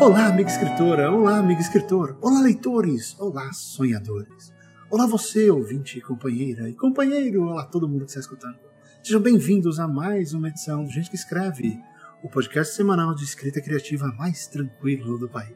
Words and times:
Olá, 0.00 0.28
amiga 0.28 0.48
escritora! 0.48 1.12
Olá, 1.12 1.36
amigo 1.36 1.60
escritor! 1.60 2.16
Olá, 2.22 2.40
leitores! 2.40 3.14
Olá, 3.20 3.52
sonhadores! 3.52 4.50
Olá, 4.90 5.06
você, 5.06 5.50
ouvinte, 5.50 6.00
companheira 6.00 6.70
e 6.70 6.72
companheiro! 6.72 7.42
Olá, 7.42 7.66
todo 7.66 7.86
mundo 7.86 8.06
que 8.06 8.10
está 8.12 8.20
escutando! 8.20 8.58
Sejam 9.02 9.20
bem-vindos 9.20 9.78
a 9.78 9.86
mais 9.86 10.32
uma 10.32 10.48
edição 10.48 10.84
do 10.84 10.90
Gente 10.90 11.10
que 11.10 11.16
Escreve, 11.16 11.78
o 12.24 12.30
podcast 12.30 12.74
semanal 12.74 13.14
de 13.14 13.24
escrita 13.24 13.60
criativa 13.60 14.06
mais 14.16 14.46
tranquilo 14.46 15.18
do 15.18 15.28
país. 15.28 15.54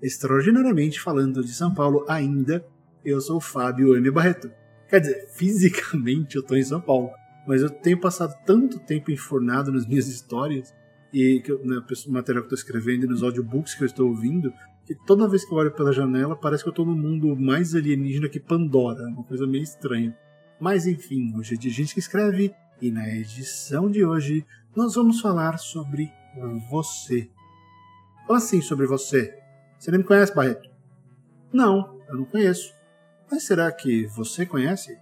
Extraordinariamente 0.00 0.98
falando 0.98 1.44
de 1.44 1.52
São 1.52 1.74
Paulo 1.74 2.06
ainda, 2.08 2.66
eu 3.04 3.20
sou 3.20 3.36
o 3.36 3.42
Fábio 3.42 3.94
M. 3.94 4.10
Barreto. 4.10 4.50
Quer 4.88 5.00
dizer, 5.00 5.28
fisicamente 5.36 6.36
eu 6.36 6.40
estou 6.40 6.56
em 6.56 6.64
São 6.64 6.80
Paulo, 6.80 7.10
mas 7.46 7.60
eu 7.60 7.68
tenho 7.68 8.00
passado 8.00 8.34
tanto 8.46 8.80
tempo 8.80 9.10
enfornado 9.10 9.70
nas 9.70 9.86
minhas 9.86 10.08
histórias 10.08 10.72
e 11.12 11.40
que 11.40 11.50
eu, 11.50 11.64
né, 11.64 11.82
material 12.08 12.44
que 12.44 12.52
eu 12.52 12.54
estou 12.54 12.58
escrevendo 12.58 13.04
e 13.04 13.08
nos 13.08 13.22
audiobooks 13.22 13.74
que 13.74 13.82
eu 13.82 13.86
estou 13.86 14.08
ouvindo, 14.08 14.52
que 14.86 14.94
toda 14.94 15.28
vez 15.28 15.44
que 15.44 15.52
eu 15.52 15.58
olho 15.58 15.72
pela 15.72 15.92
janela 15.92 16.36
parece 16.36 16.62
que 16.62 16.68
eu 16.68 16.72
estou 16.72 16.86
num 16.86 16.96
mundo 16.96 17.36
mais 17.36 17.74
alienígena 17.74 18.28
que 18.28 18.40
Pandora, 18.40 19.02
uma 19.08 19.24
coisa 19.24 19.46
meio 19.46 19.62
estranha. 19.62 20.16
Mas 20.60 20.86
enfim, 20.86 21.34
hoje 21.36 21.54
é 21.54 21.58
de 21.58 21.70
gente 21.70 21.94
que 21.94 22.00
escreve 22.00 22.54
e 22.80 22.90
na 22.90 23.08
edição 23.08 23.90
de 23.90 24.04
hoje 24.04 24.44
nós 24.74 24.94
vamos 24.94 25.20
falar 25.20 25.58
sobre 25.58 26.10
você. 26.70 27.28
Fala 28.26 28.38
assim 28.38 28.60
sobre 28.60 28.86
você. 28.86 29.36
Você 29.78 29.90
nem 29.90 29.98
me 29.98 30.06
conhece, 30.06 30.34
Barreto? 30.34 30.70
Não, 31.52 32.00
eu 32.08 32.16
não 32.16 32.24
conheço. 32.24 32.72
Mas 33.30 33.44
será 33.44 33.70
que 33.72 34.06
você 34.06 34.44
conhece? 34.46 34.98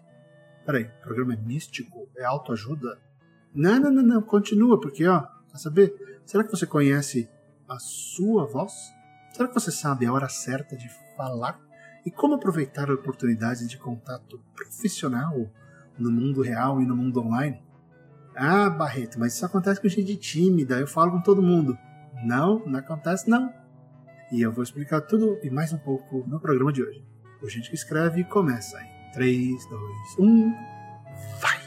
Peraí, 0.65 0.85
o 0.85 1.03
programa 1.03 1.35
é 1.35 1.37
místico? 1.37 2.09
É 2.17 2.25
autoajuda? 2.25 2.99
Não, 3.55 3.81
não, 3.81 3.91
não, 3.91 4.03
não, 4.03 4.23
continua, 4.23 4.79
porque 4.79 5.07
ó, 5.07 5.27
Quer 5.51 5.59
saber? 5.59 6.21
Será 6.25 6.45
que 6.45 6.51
você 6.51 6.67
conhece 6.67 7.29
a 7.69 7.79
sua 7.79 8.47
voz? 8.47 8.73
Será 9.33 9.49
que 9.49 9.55
você 9.55 9.71
sabe 9.71 10.07
a 10.07 10.13
hora 10.13 10.29
certa 10.29 10.77
de 10.77 10.89
falar? 11.17 11.61
E 12.05 12.11
como 12.11 12.35
aproveitar 12.35 12.91
oportunidades 12.91 13.69
de 13.69 13.77
contato 13.77 14.41
profissional 14.55 15.51
no 15.99 16.11
mundo 16.11 16.43
real 16.43 16.81
e 16.81 16.87
no 16.87 16.97
mundo 16.97 17.21
online? 17.21 17.63
Ah, 18.35 18.71
Barreto, 18.71 19.19
mas 19.19 19.35
isso 19.35 19.45
acontece 19.45 19.81
com 19.81 19.89
gente 19.89 20.17
tímida, 20.17 20.79
eu 20.79 20.87
falo 20.87 21.11
com 21.11 21.21
todo 21.21 21.43
mundo. 21.43 21.77
Não, 22.25 22.65
não 22.67 22.79
acontece 22.79 23.29
não. 23.29 23.53
E 24.31 24.41
eu 24.41 24.53
vou 24.53 24.63
explicar 24.63 25.01
tudo 25.01 25.39
e 25.43 25.51
mais 25.51 25.73
um 25.73 25.79
pouco 25.79 26.25
no 26.27 26.39
programa 26.39 26.73
de 26.73 26.83
hoje. 26.83 27.05
O 27.43 27.49
Gente 27.49 27.69
que 27.69 27.75
Escreve 27.75 28.25
começa 28.25 28.81
em 28.81 29.13
3, 29.13 29.69
2, 29.69 30.19
1, 30.19 30.53
vai! 31.41 31.58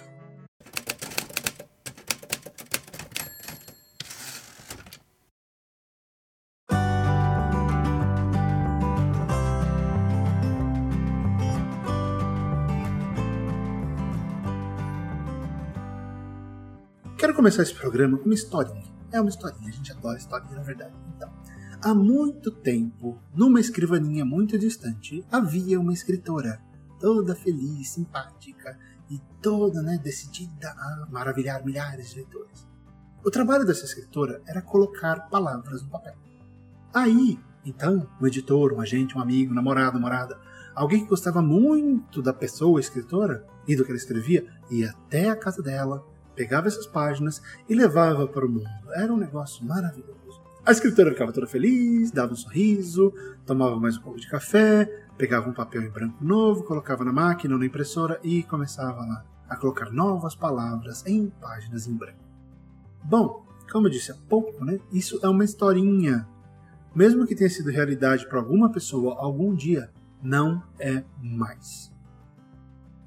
Começar 17.42 17.64
esse 17.64 17.74
programa 17.74 18.20
com 18.20 18.26
uma 18.26 18.36
historinha. 18.36 18.86
É 19.12 19.20
uma 19.20 19.32
historinha, 19.32 19.68
a 19.68 19.72
gente 19.72 19.92
adora 19.92 20.16
historinha, 20.16 20.58
na 20.58 20.62
verdade. 20.62 20.94
Então, 21.16 21.34
há 21.82 21.92
muito 21.92 22.52
tempo, 22.52 23.20
numa 23.34 23.60
escrivaninha 23.60 24.24
muito 24.24 24.60
distante, 24.60 25.26
havia 25.32 25.80
uma 25.80 25.92
escritora, 25.92 26.62
toda 27.00 27.34
feliz, 27.34 27.90
simpática 27.90 28.78
e 29.10 29.20
toda 29.42 29.82
né, 29.82 29.98
decidida 29.98 30.70
a 30.70 31.08
maravilhar 31.10 31.66
milhares 31.66 32.12
de 32.12 32.18
leitores. 32.18 32.68
O 33.26 33.32
trabalho 33.32 33.66
dessa 33.66 33.86
escritora 33.86 34.40
era 34.46 34.62
colocar 34.62 35.28
palavras 35.28 35.82
no 35.82 35.90
papel. 35.90 36.14
Aí, 36.94 37.40
então, 37.66 38.08
um 38.22 38.28
editor, 38.28 38.72
um 38.72 38.82
agente, 38.82 39.18
um 39.18 39.20
amigo, 39.20 39.52
um 39.52 39.56
namorado, 39.56 39.96
namorada, 39.96 40.40
alguém 40.76 41.02
que 41.02 41.10
gostava 41.10 41.42
muito 41.42 42.22
da 42.22 42.34
pessoa 42.34 42.80
escritora 42.80 43.44
e 43.68 43.76
do 43.76 43.84
que 43.84 43.90
ela 43.90 43.98
escrevia, 43.98 44.46
ia 44.70 44.92
até 44.92 45.32
a 45.32 45.36
casa 45.36 45.64
dela, 45.64 46.06
pegava 46.42 46.68
essas 46.68 46.88
páginas 46.88 47.40
e 47.70 47.76
levava 47.76 48.28
para 48.28 48.44
o 48.44 48.50
mundo. 48.50 48.68
Era 48.96 49.14
um 49.14 49.18
negócio 49.18 49.64
maravilhoso. 49.64 50.42
A 50.66 50.72
escritora 50.72 51.12
ficava 51.12 51.32
toda 51.32 51.46
feliz, 51.46 52.10
dava 52.10 52.34
um 52.34 52.36
sorriso, 52.36 53.14
tomava 53.46 53.80
mais 53.80 53.96
um 53.96 54.02
pouco 54.02 54.20
de 54.20 54.28
café, 54.28 54.86
pegava 55.20 55.48
um 55.48 55.54
papel 55.54 55.84
em 55.84 55.90
branco 55.90 56.18
novo, 56.24 56.64
colocava 56.64 57.06
na 57.06 57.14
máquina 57.14 57.54
ou 57.54 57.60
na 57.60 57.66
impressora 57.68 58.20
e 58.24 58.42
começava 58.42 59.02
lá 59.02 59.24
a 59.48 59.56
colocar 59.56 59.92
novas 59.92 60.34
palavras 60.34 61.06
em 61.06 61.30
páginas 61.30 61.86
em 61.86 61.94
branco. 61.94 62.18
Bom, 63.04 63.46
como 63.72 63.86
eu 63.86 63.92
disse 63.92 64.12
há 64.12 64.16
pouco, 64.28 64.66
né, 64.66 64.80
isso 64.92 65.20
é 65.22 65.30
uma 65.30 65.44
historinha. 65.44 66.28
Mesmo 66.96 67.28
que 67.28 67.36
tenha 67.36 67.52
sido 67.52 67.70
realidade 67.70 68.28
para 68.28 68.40
alguma 68.40 68.72
pessoa 68.72 69.16
algum 69.20 69.54
dia, 69.54 69.92
não 70.24 70.64
é 70.80 71.04
mais. 71.22 71.92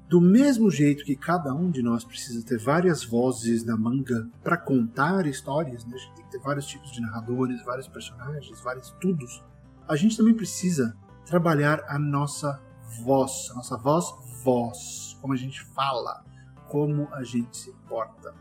Do 0.07 0.21
mesmo 0.21 0.69
jeito 0.69 1.03
que 1.03 1.15
cada 1.15 1.53
um 1.53 1.71
de 1.71 1.81
nós 1.81 2.03
precisa 2.03 2.45
ter 2.45 2.59
várias 2.59 3.03
vozes 3.03 3.65
na 3.65 3.75
manga 3.75 4.29
para 4.43 4.55
contar 4.55 5.25
histórias, 5.25 5.83
né? 5.85 5.95
a 5.95 5.97
gente 5.97 6.15
tem 6.15 6.25
que 6.25 6.31
ter 6.31 6.39
vários 6.39 6.67
tipos 6.67 6.91
de 6.91 7.01
narradores, 7.01 7.63
vários 7.65 7.87
personagens, 7.87 8.61
vários 8.61 8.91
tudos, 9.01 9.43
a 9.87 9.95
gente 9.95 10.15
também 10.15 10.35
precisa 10.35 10.95
trabalhar 11.25 11.83
a 11.87 11.97
nossa 11.97 12.61
voz, 13.03 13.49
a 13.51 13.55
nossa 13.55 13.77
voz, 13.77 14.05
voz, 14.43 15.17
como 15.21 15.33
a 15.33 15.37
gente 15.37 15.63
fala, 15.73 16.23
como 16.67 17.07
a 17.11 17.23
gente 17.23 17.57
se 17.57 17.73
porta, 17.87 18.33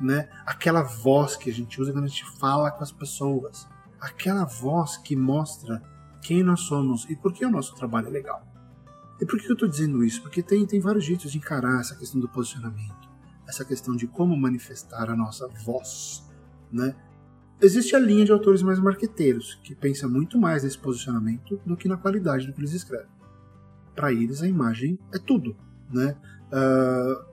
né? 0.00 0.28
Aquela 0.44 0.82
voz 0.82 1.36
que 1.36 1.50
a 1.50 1.52
gente 1.52 1.80
usa 1.80 1.92
quando 1.92 2.04
a 2.04 2.08
gente 2.08 2.24
fala 2.38 2.70
com 2.70 2.82
as 2.82 2.90
pessoas, 2.90 3.68
aquela 4.00 4.44
voz 4.44 4.96
que 4.96 5.14
mostra 5.14 5.80
quem 6.20 6.42
nós 6.42 6.60
somos 6.60 7.08
e 7.08 7.14
por 7.14 7.32
que 7.32 7.44
o 7.44 7.50
nosso 7.50 7.74
trabalho 7.76 8.08
é 8.08 8.10
legal. 8.10 8.51
E 9.20 9.26
por 9.26 9.38
que 9.38 9.48
eu 9.48 9.52
estou 9.52 9.68
dizendo 9.68 10.04
isso? 10.04 10.20
Porque 10.22 10.42
tem, 10.42 10.66
tem 10.66 10.80
vários 10.80 11.04
jeitos 11.04 11.30
de 11.30 11.38
encarar 11.38 11.80
essa 11.80 11.94
questão 11.94 12.20
do 12.20 12.28
posicionamento, 12.28 13.08
essa 13.46 13.64
questão 13.64 13.94
de 13.94 14.06
como 14.06 14.36
manifestar 14.36 15.08
a 15.10 15.16
nossa 15.16 15.46
voz. 15.64 16.28
Né? 16.72 16.94
Existe 17.60 17.94
a 17.94 17.98
linha 17.98 18.24
de 18.24 18.32
autores 18.32 18.62
mais 18.62 18.80
marqueteiros, 18.80 19.60
que 19.62 19.74
pensa 19.74 20.08
muito 20.08 20.38
mais 20.38 20.64
nesse 20.64 20.78
posicionamento 20.78 21.60
do 21.64 21.76
que 21.76 21.86
na 21.86 21.96
qualidade 21.96 22.46
do 22.46 22.52
que 22.52 22.60
eles 22.60 22.72
escrevem. 22.72 23.06
Para 23.94 24.12
eles, 24.12 24.42
a 24.42 24.48
imagem 24.48 24.98
é 25.14 25.18
tudo. 25.18 25.56
Né? 25.90 26.16
Uh, 26.48 27.32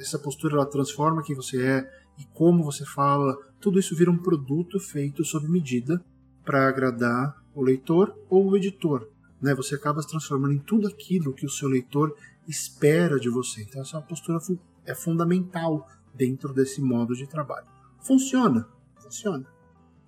essa 0.00 0.18
postura 0.18 0.56
ela 0.56 0.66
transforma 0.66 1.22
quem 1.22 1.36
você 1.36 1.62
é 1.62 1.90
e 2.18 2.24
como 2.34 2.64
você 2.64 2.84
fala. 2.84 3.36
Tudo 3.60 3.78
isso 3.78 3.94
vira 3.94 4.10
um 4.10 4.18
produto 4.18 4.80
feito 4.80 5.24
sob 5.24 5.48
medida 5.48 6.04
para 6.44 6.68
agradar 6.68 7.40
o 7.54 7.62
leitor 7.62 8.16
ou 8.28 8.50
o 8.50 8.56
editor 8.56 9.08
né, 9.40 9.54
você 9.54 9.74
acaba 9.74 10.02
se 10.02 10.08
transformando 10.08 10.54
em 10.54 10.58
tudo 10.58 10.88
aquilo 10.88 11.34
que 11.34 11.46
o 11.46 11.50
seu 11.50 11.68
leitor 11.68 12.16
espera 12.48 13.18
de 13.18 13.28
você. 13.28 13.62
Então, 13.62 13.82
essa 13.82 14.00
postura 14.00 14.38
é 14.84 14.94
fundamental 14.94 15.88
dentro 16.14 16.52
desse 16.52 16.80
modo 16.80 17.14
de 17.14 17.26
trabalho. 17.26 17.66
Funciona? 18.00 18.68
Funciona. 18.96 19.46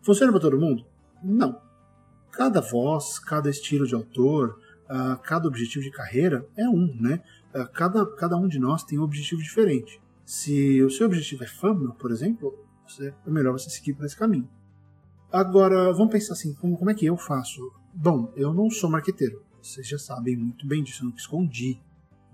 Funciona 0.03 0.33
para 0.33 0.41
todo 0.41 0.59
mundo? 0.59 0.85
Não. 1.23 1.61
Cada 2.31 2.61
voz, 2.61 3.19
cada 3.19 3.51
estilo 3.51 3.87
de 3.87 3.95
autor, 3.95 4.59
uh, 4.85 5.19
cada 5.23 5.49
objetivo 5.49 5.85
de 5.85 5.91
carreira 5.91 6.47
é 6.57 6.69
um, 6.69 6.97
né? 7.01 7.23
Uh, 7.55 7.69
cada, 7.73 8.07
cada 8.15 8.37
um 8.37 8.47
de 8.47 8.59
nós 8.59 8.85
tem 8.85 8.99
um 8.99 9.03
objetivo 9.03 9.43
diferente. 9.43 10.01
Se 10.25 10.83
o 10.83 10.91
seu 10.91 11.07
objetivo 11.07 11.45
é 11.45 11.47
fama, 11.47 11.95
por 11.95 12.11
exemplo, 12.11 12.55
você, 12.87 13.15
é 13.27 13.31
melhor 13.31 13.53
você 13.53 13.69
seguir 13.71 13.95
por 13.95 14.05
esse 14.05 14.17
caminho. 14.17 14.49
Agora, 15.33 15.93
vamos 15.93 16.13
pensar 16.13 16.33
assim, 16.33 16.55
como, 16.55 16.77
como 16.79 16.91
é 16.91 16.95
que 16.95 17.07
eu 17.07 17.17
faço 17.17 17.61
Bom, 17.95 18.33
eu 18.37 18.53
não 18.53 18.71
sou 18.71 18.91
marqueteiro. 18.91 19.43
Vocês 19.63 19.87
já 19.87 19.99
sabem 19.99 20.37
muito 20.37 20.67
bem 20.67 20.83
disso, 20.83 21.03
eu 21.03 21.07
nunca 21.07 21.19
escondi. 21.19 21.81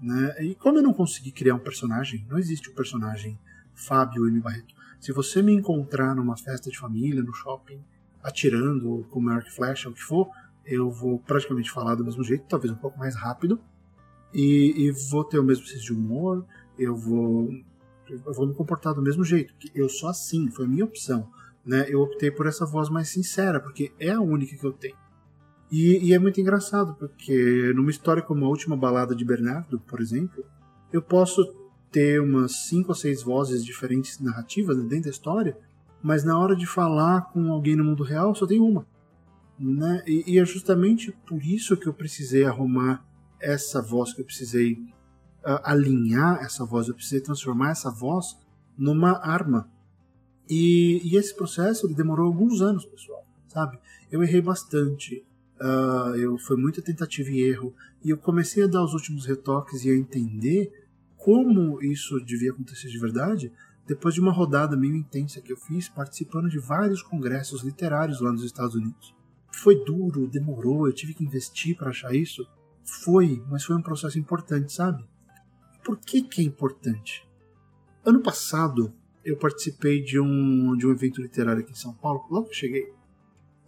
Né? 0.01 0.45
E 0.45 0.55
como 0.55 0.79
eu 0.79 0.83
não 0.83 0.93
consegui 0.93 1.31
criar 1.31 1.55
um 1.55 1.61
personagem, 1.61 2.27
não 2.29 2.39
existe 2.39 2.71
um 2.71 2.75
personagem 2.75 3.39
Fábio 3.75 4.27
M. 4.29 4.41
Barreto. 4.41 4.75
Se 5.01 5.13
você 5.13 5.43
me 5.43 5.53
encontrar 5.53 6.15
numa 6.15 6.37
festa 6.37 6.71
de 6.71 6.79
família, 6.79 7.23
no 7.23 7.33
shopping, 7.33 7.81
atirando 8.23 9.07
com 9.11 9.21
meu 9.21 9.35
arco 9.35 9.51
flecha, 9.51 9.89
o 9.89 9.93
que 9.93 10.03
for, 10.03 10.31
eu 10.65 10.91
vou 10.91 11.19
praticamente 11.19 11.71
falar 11.71 11.95
do 11.95 12.05
mesmo 12.05 12.25
jeito, 12.25 12.47
talvez 12.49 12.73
um 12.73 12.77
pouco 12.77 12.99
mais 12.99 13.15
rápido, 13.15 13.61
e, 14.33 14.75
e 14.77 14.93
vou 15.11 15.25
ter 15.25 15.39
o 15.39 15.45
mesmo 15.45 15.67
senso 15.67 15.85
de 15.85 15.93
humor, 15.93 16.45
eu 16.79 16.97
vou, 16.97 17.51
eu 18.09 18.33
vou 18.33 18.47
me 18.47 18.55
comportar 18.55 18.95
do 18.95 19.03
mesmo 19.03 19.25
jeito, 19.25 19.55
eu 19.75 19.89
sou 19.89 20.09
assim, 20.09 20.51
foi 20.51 20.65
a 20.65 20.69
minha 20.69 20.85
opção. 20.85 21.31
Né? 21.65 21.87
Eu 21.89 22.01
optei 22.01 22.31
por 22.31 22.47
essa 22.47 22.67
voz 22.67 22.89
mais 22.89 23.09
sincera, 23.09 23.61
porque 23.61 23.93
é 23.99 24.11
a 24.11 24.21
única 24.21 24.57
que 24.57 24.65
eu 24.67 24.73
tenho. 24.73 24.97
E, 25.77 25.99
e, 26.07 26.15
é 26.15 26.21
muito 26.21 26.41
engraçado, 26.41 26.95
porque 26.95 27.73
numa 27.75 27.91
história 27.91 28.23
como 28.23 28.45
a 28.45 28.49
última 28.49 28.77
balada 28.77 29.13
de 29.13 29.25
Bernardo, 29.25 29.81
por 29.81 30.01
exemplo, 30.01 30.45
eu 30.93 31.03
posso 31.03 31.45
ter 31.91 32.21
umas 32.21 32.69
cinco 32.69 32.91
ou 32.91 32.95
seis 32.95 33.25
vozes 33.25 33.65
diferentes 33.65 34.21
narrativas 34.21 34.77
né, 34.77 34.85
dentro 34.85 35.07
da 35.07 35.11
história, 35.11 35.59
mas 36.01 36.23
na 36.23 36.39
hora 36.39 36.55
de 36.55 36.65
falar 36.65 37.23
com 37.33 37.51
alguém 37.51 37.75
no 37.75 37.83
mundo 37.83 38.05
real 38.05 38.33
só 38.37 38.47
tem 38.47 38.61
uma. 38.61 38.87
Né? 39.59 40.05
E, 40.07 40.35
e, 40.35 40.39
é 40.39 40.45
justamente 40.45 41.11
por 41.27 41.43
isso 41.43 41.77
que 41.77 41.89
eu 41.89 41.93
precisei 41.93 42.45
arrumar 42.45 43.05
essa 43.41 43.83
voz, 43.83 44.13
que 44.13 44.21
eu 44.21 44.25
precisei 44.25 44.75
uh, 44.75 45.59
alinhar 45.65 46.39
essa 46.45 46.65
voz, 46.65 46.87
eu 46.87 46.95
precisei 46.95 47.21
transformar 47.21 47.71
essa 47.71 47.91
voz 47.91 48.39
numa 48.79 49.19
arma. 49.19 49.69
E, 50.49 51.01
e 51.03 51.17
esse 51.17 51.35
processo 51.35 51.89
demorou 51.89 52.27
alguns 52.27 52.61
anos, 52.63 52.85
pessoal 52.85 53.25
sabe? 53.55 53.79
Eu 54.11 54.23
errei 54.23 54.43
bastante. 54.43 55.25
Uh, 55.61 56.17
eu 56.17 56.37
foi 56.39 56.57
muita 56.57 56.83
tentativa 56.83 57.31
e 57.31 57.41
erro 57.41 57.75
e 58.05 58.11
eu 58.11 58.19
comecei 58.19 58.65
a 58.65 58.67
dar 58.67 58.83
os 58.83 58.93
últimos 58.93 59.25
retoques 59.25 59.85
e 59.85 59.91
a 59.91 59.97
entender 59.97 60.73
como 61.17 61.81
isso 61.83 62.19
devia 62.21 62.51
acontecer 62.51 62.89
de 62.89 62.99
verdade 62.99 63.53
depois 63.87 64.15
de 64.15 64.21
uma 64.21 64.33
rodada 64.33 64.77
meio 64.77 64.97
intensa 64.97 65.41
que 65.41 65.53
eu 65.53 65.57
fiz 65.57 65.89
participando 65.89 66.49
de 66.49 66.59
vários 66.59 67.03
congressos 67.03 67.63
literários 67.63 68.21
lá 68.21 68.33
nos 68.33 68.43
Estados 68.43 68.75
Unidos. 68.75 69.15
Foi 69.53 69.85
duro, 69.85 70.27
demorou, 70.27 70.87
eu 70.87 70.93
tive 70.93 71.15
que 71.15 71.25
investir 71.25 71.77
para 71.77 71.91
achar 71.91 72.15
isso. 72.15 72.47
Foi, 73.05 73.43
mas 73.49 73.65
foi 73.65 73.77
um 73.77 73.83
processo 73.83 74.19
importante, 74.19 74.73
sabe? 74.73 75.05
Por 75.85 75.99
que, 75.99 76.23
que 76.23 76.41
é 76.41 76.45
importante? 76.45 77.27
Ano 78.05 78.23
passado 78.23 78.93
eu 79.25 79.37
participei 79.39 80.03
de 80.03 80.21
um, 80.21 80.77
de 80.77 80.87
um 80.87 80.91
evento 80.91 81.23
literário 81.23 81.63
aqui 81.63 81.73
em 81.73 81.77
São 81.77 81.95
Paulo, 81.95 82.27
logo 82.31 82.49
que 82.49 82.57
cheguei. 82.57 82.93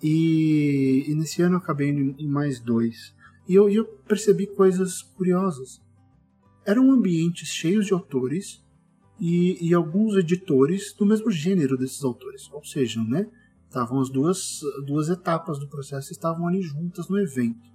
E, 0.02 1.04
e 1.08 1.14
nesse 1.14 1.42
ano 1.42 1.54
eu 1.54 1.58
acabei 1.58 1.90
em, 1.90 2.14
em 2.18 2.28
mais 2.28 2.60
dois. 2.60 3.14
E 3.48 3.54
eu, 3.54 3.68
eu 3.68 3.84
percebi 3.84 4.46
coisas 4.46 5.02
curiosas. 5.02 5.80
Eram 6.64 6.90
ambientes 6.90 7.48
cheios 7.48 7.86
de 7.86 7.92
autores 7.92 8.64
e, 9.20 9.68
e, 9.68 9.72
alguns 9.72 10.16
editores 10.16 10.92
do 10.92 11.06
mesmo 11.06 11.30
gênero 11.30 11.76
desses 11.76 12.02
autores. 12.04 12.50
Ou 12.52 12.64
seja, 12.64 13.02
né, 13.02 13.28
estavam 13.64 14.00
as 14.00 14.10
duas, 14.10 14.60
duas 14.84 15.08
etapas 15.08 15.58
do 15.58 15.68
processo 15.68 16.12
estavam 16.12 16.46
ali 16.46 16.60
juntas 16.60 17.08
no 17.08 17.18
evento. 17.18 17.70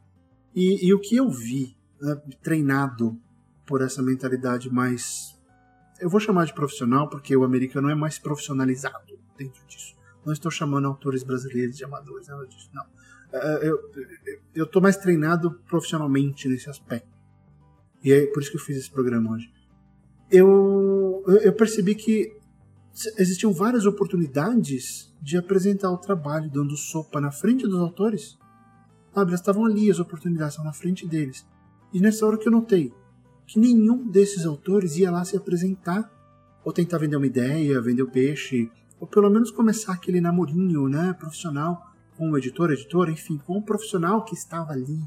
E, 0.53 0.85
e 0.85 0.93
o 0.93 0.99
que 0.99 1.15
eu 1.15 1.29
vi, 1.29 1.75
né, 2.01 2.15
treinado 2.43 3.17
por 3.65 3.81
essa 3.81 4.01
mentalidade 4.01 4.69
mais. 4.69 5.39
Eu 5.99 6.09
vou 6.09 6.19
chamar 6.19 6.45
de 6.45 6.53
profissional 6.53 7.09
porque 7.09 7.35
o 7.35 7.43
americano 7.43 7.89
é 7.89 7.95
mais 7.95 8.19
profissionalizado 8.19 9.17
dentro 9.37 9.65
disso. 9.65 9.95
Não 10.25 10.33
estou 10.33 10.51
chamando 10.51 10.87
autores 10.87 11.23
brasileiros 11.23 11.77
de 11.77 11.83
amadores, 11.83 12.27
nada 12.27 12.45
disso, 12.45 12.69
não. 12.73 12.85
É, 13.33 13.71
eu 14.53 14.65
estou 14.65 14.81
mais 14.81 14.97
treinado 14.97 15.51
profissionalmente 15.67 16.47
nesse 16.47 16.69
aspecto. 16.69 17.09
E 18.03 18.11
é 18.11 18.25
por 18.27 18.41
isso 18.41 18.51
que 18.51 18.57
eu 18.57 18.61
fiz 18.61 18.77
esse 18.77 18.91
programa 18.91 19.31
hoje. 19.31 19.51
Eu, 20.29 21.23
eu 21.43 21.53
percebi 21.53 21.95
que 21.95 22.35
existiam 23.17 23.53
várias 23.53 23.85
oportunidades 23.85 25.13
de 25.21 25.37
apresentar 25.37 25.91
o 25.91 25.97
trabalho, 25.97 26.49
dando 26.49 26.75
sopa 26.75 27.21
na 27.21 27.31
frente 27.31 27.67
dos 27.67 27.79
autores. 27.79 28.37
Sabe, 29.13 29.31
elas 29.31 29.39
estavam 29.39 29.65
ali, 29.65 29.89
as 29.89 29.99
oportunidades 29.99 30.53
estavam 30.53 30.71
na 30.71 30.77
frente 30.77 31.07
deles. 31.07 31.45
E 31.93 31.99
nessa 31.99 32.25
hora 32.25 32.37
que 32.37 32.47
eu 32.47 32.51
notei 32.51 32.93
que 33.51 33.59
nenhum 33.59 34.07
desses 34.07 34.45
autores 34.45 34.95
ia 34.95 35.11
lá 35.11 35.25
se 35.25 35.35
apresentar, 35.35 36.09
ou 36.63 36.71
tentar 36.71 36.97
vender 36.97 37.17
uma 37.17 37.25
ideia, 37.25 37.81
vender 37.81 38.01
o 38.01 38.09
peixe, 38.09 38.71
ou 39.01 39.07
pelo 39.07 39.31
menos 39.31 39.49
começar 39.49 39.93
aquele 39.93 40.21
namorinho 40.21 40.87
né, 40.87 41.11
profissional 41.13 41.91
com 42.15 42.29
o 42.29 42.37
editor, 42.37 42.71
editora, 42.71 43.11
enfim, 43.11 43.39
com 43.39 43.57
o 43.57 43.61
profissional 43.63 44.23
que 44.23 44.35
estava 44.35 44.73
ali 44.73 45.01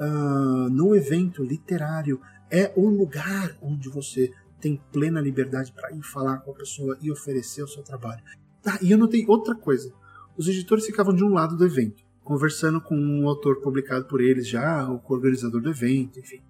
uh, 0.00 0.70
no 0.70 0.96
evento 0.96 1.44
literário. 1.44 2.18
É 2.50 2.72
o 2.74 2.88
lugar 2.88 3.54
onde 3.60 3.90
você 3.90 4.32
tem 4.58 4.80
plena 4.90 5.20
liberdade 5.20 5.72
para 5.72 5.92
ir 5.92 6.02
falar 6.02 6.38
com 6.38 6.52
a 6.52 6.54
pessoa 6.54 6.96
e 7.02 7.12
oferecer 7.12 7.62
o 7.62 7.68
seu 7.68 7.82
trabalho. 7.82 8.22
Ah, 8.64 8.78
e 8.80 8.90
eu 8.90 8.96
notei 8.96 9.26
outra 9.28 9.54
coisa. 9.54 9.92
Os 10.38 10.48
editores 10.48 10.86
ficavam 10.86 11.14
de 11.14 11.22
um 11.22 11.28
lado 11.34 11.54
do 11.54 11.66
evento, 11.66 12.02
conversando 12.22 12.80
com 12.80 12.96
um 12.96 13.28
autor 13.28 13.60
publicado 13.60 14.06
por 14.06 14.22
eles 14.22 14.48
já, 14.48 14.88
ou 14.88 14.98
com 14.98 15.12
o 15.12 15.16
organizador 15.16 15.60
do 15.60 15.68
evento, 15.68 16.18
enfim. 16.18 16.40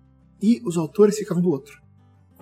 E 0.41 0.63
os 0.65 0.77
autores 0.77 1.19
ficavam 1.19 1.43
do 1.43 1.51
outro, 1.51 1.83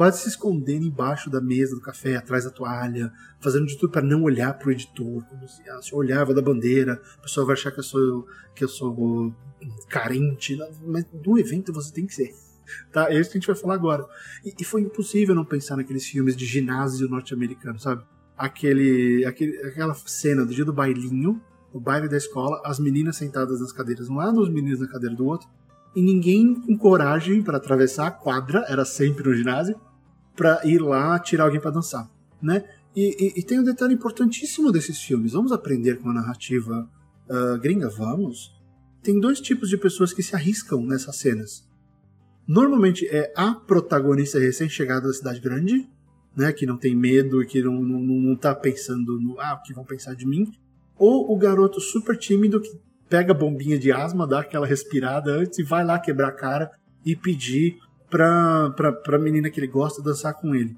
quase 0.03 0.23
se 0.23 0.31
escondendo 0.31 0.85
embaixo 0.85 1.31
da 1.31 1.41
mesa 1.41 1.77
do 1.77 1.81
café, 1.81 2.17
atrás 2.17 2.43
da 2.43 2.51
toalha, 2.51 3.13
fazendo 3.39 3.67
de 3.67 3.79
tudo 3.79 3.93
para 3.93 4.03
não 4.03 4.25
olhar 4.25 4.53
para 4.59 4.67
o 4.67 4.73
editor. 4.73 5.25
Como 5.27 5.47
se, 5.47 5.63
ah, 5.71 5.81
se 5.81 5.93
eu 5.93 5.99
olhava 5.99 6.35
da 6.35 6.43
bandeira, 6.43 7.01
a 7.19 7.23
pessoa 7.23 7.47
vai 7.47 7.55
achar 7.55 7.71
que 7.71 7.79
eu 7.79 7.85
sou, 7.85 8.27
que 8.53 8.65
eu 8.65 8.69
sou 8.69 9.33
carente. 9.89 10.59
Mas 10.85 11.07
no 11.25 11.39
evento 11.39 11.73
você 11.73 11.93
tem 11.93 12.05
que 12.05 12.17
ser. 12.17 12.35
Tá? 12.91 13.13
É 13.13 13.21
isso 13.21 13.31
que 13.31 13.39
a 13.39 13.41
gente 13.41 13.47
vai 13.47 13.55
falar 13.55 13.75
agora. 13.75 14.05
E, 14.45 14.53
e 14.59 14.65
foi 14.65 14.81
impossível 14.81 15.37
não 15.37 15.45
pensar 15.45 15.77
naqueles 15.77 16.05
filmes 16.05 16.35
de 16.35 16.47
ginásio 16.47 17.09
norte-americano, 17.09 17.79
sabe? 17.79 18.03
Aquele, 18.37 19.25
aquele, 19.25 19.57
aquela 19.59 19.95
cena 19.95 20.45
do 20.45 20.53
dia 20.53 20.65
do 20.65 20.73
bailinho, 20.73 21.41
o 21.73 21.79
baile 21.79 22.09
da 22.09 22.17
escola, 22.17 22.61
as 22.65 22.81
meninas 22.81 23.19
sentadas 23.19 23.61
nas 23.61 23.71
cadeiras 23.71 24.09
um 24.09 24.17
lado, 24.17 24.41
os 24.41 24.49
meninos 24.49 24.81
na 24.81 24.89
cadeira 24.89 25.15
do 25.15 25.27
outro, 25.27 25.49
e 25.95 26.03
ninguém 26.03 26.61
com 26.61 26.77
coragem 26.77 27.41
para 27.41 27.59
atravessar 27.59 28.09
a 28.09 28.11
quadra, 28.11 28.65
era 28.69 28.85
sempre 28.85 29.29
no 29.29 29.33
ginásio, 29.33 29.81
para 30.37 30.61
ir 30.65 30.81
lá 30.81 31.19
tirar 31.19 31.45
alguém 31.45 31.61
para 31.61 31.71
dançar, 31.71 32.11
né? 32.41 32.65
E, 32.95 33.17
e, 33.19 33.41
e, 33.41 33.43
tem 33.43 33.59
um 33.59 33.65
detalhe 33.65 33.95
importantíssimo 33.95 34.71
desses 34.71 35.01
filmes. 35.01 35.33
Vamos 35.33 35.51
aprender 35.51 35.99
com 35.99 36.11
a 36.11 36.13
narrativa 36.13 36.89
uh, 37.29 37.59
gringa? 37.59 37.89
Vamos. 37.89 38.55
Tem 39.03 39.19
dois 39.19 39.41
tipos 39.41 39.71
de 39.71 39.79
pessoas 39.79 40.13
que 40.13 40.23
se 40.23 40.35
arriscam 40.35 40.85
nessas 40.85 41.17
cenas. 41.17 41.67
Normalmente 42.47 43.07
é 43.07 43.33
a 43.35 43.55
protagonista 43.55 44.39
recém-chegada 44.39 45.07
da 45.07 45.15
cidade 45.15 45.41
grande, 45.41 45.89
né, 46.37 46.53
que 46.53 46.67
não 46.67 46.77
tem 46.77 46.95
medo, 46.95 47.45
que 47.47 47.63
não, 47.63 47.81
não, 47.83 48.01
não 48.01 48.37
tá 48.37 48.55
pensando 48.55 49.19
no 49.21 49.41
ah, 49.41 49.55
o 49.55 49.63
que 49.63 49.73
vão 49.73 49.85
pensar 49.85 50.15
de 50.15 50.27
mim, 50.27 50.51
ou 50.99 51.33
o 51.33 51.39
garoto 51.39 51.81
super 51.81 52.17
tímido 52.17 52.61
que 52.61 52.71
pega 53.09 53.33
a 53.33 53.37
bombinha 53.37 53.79
de 53.79 53.93
asma, 53.93 54.27
dá 54.27 54.41
aquela 54.41 54.67
respirada 54.67 55.33
antes 55.33 55.59
e 55.59 55.63
vai 55.63 55.85
lá 55.85 55.99
quebrar 55.99 56.29
a 56.29 56.33
cara 56.33 56.71
e 57.05 57.15
pedir 57.15 57.79
pra, 58.13 58.71
pra, 58.77 58.93
pra 58.93 59.19
menina 59.19 59.49
que 59.49 59.59
ele 59.59 59.67
gosta 59.67 60.03
dançar 60.03 60.35
com 60.35 60.55
ele. 60.55 60.77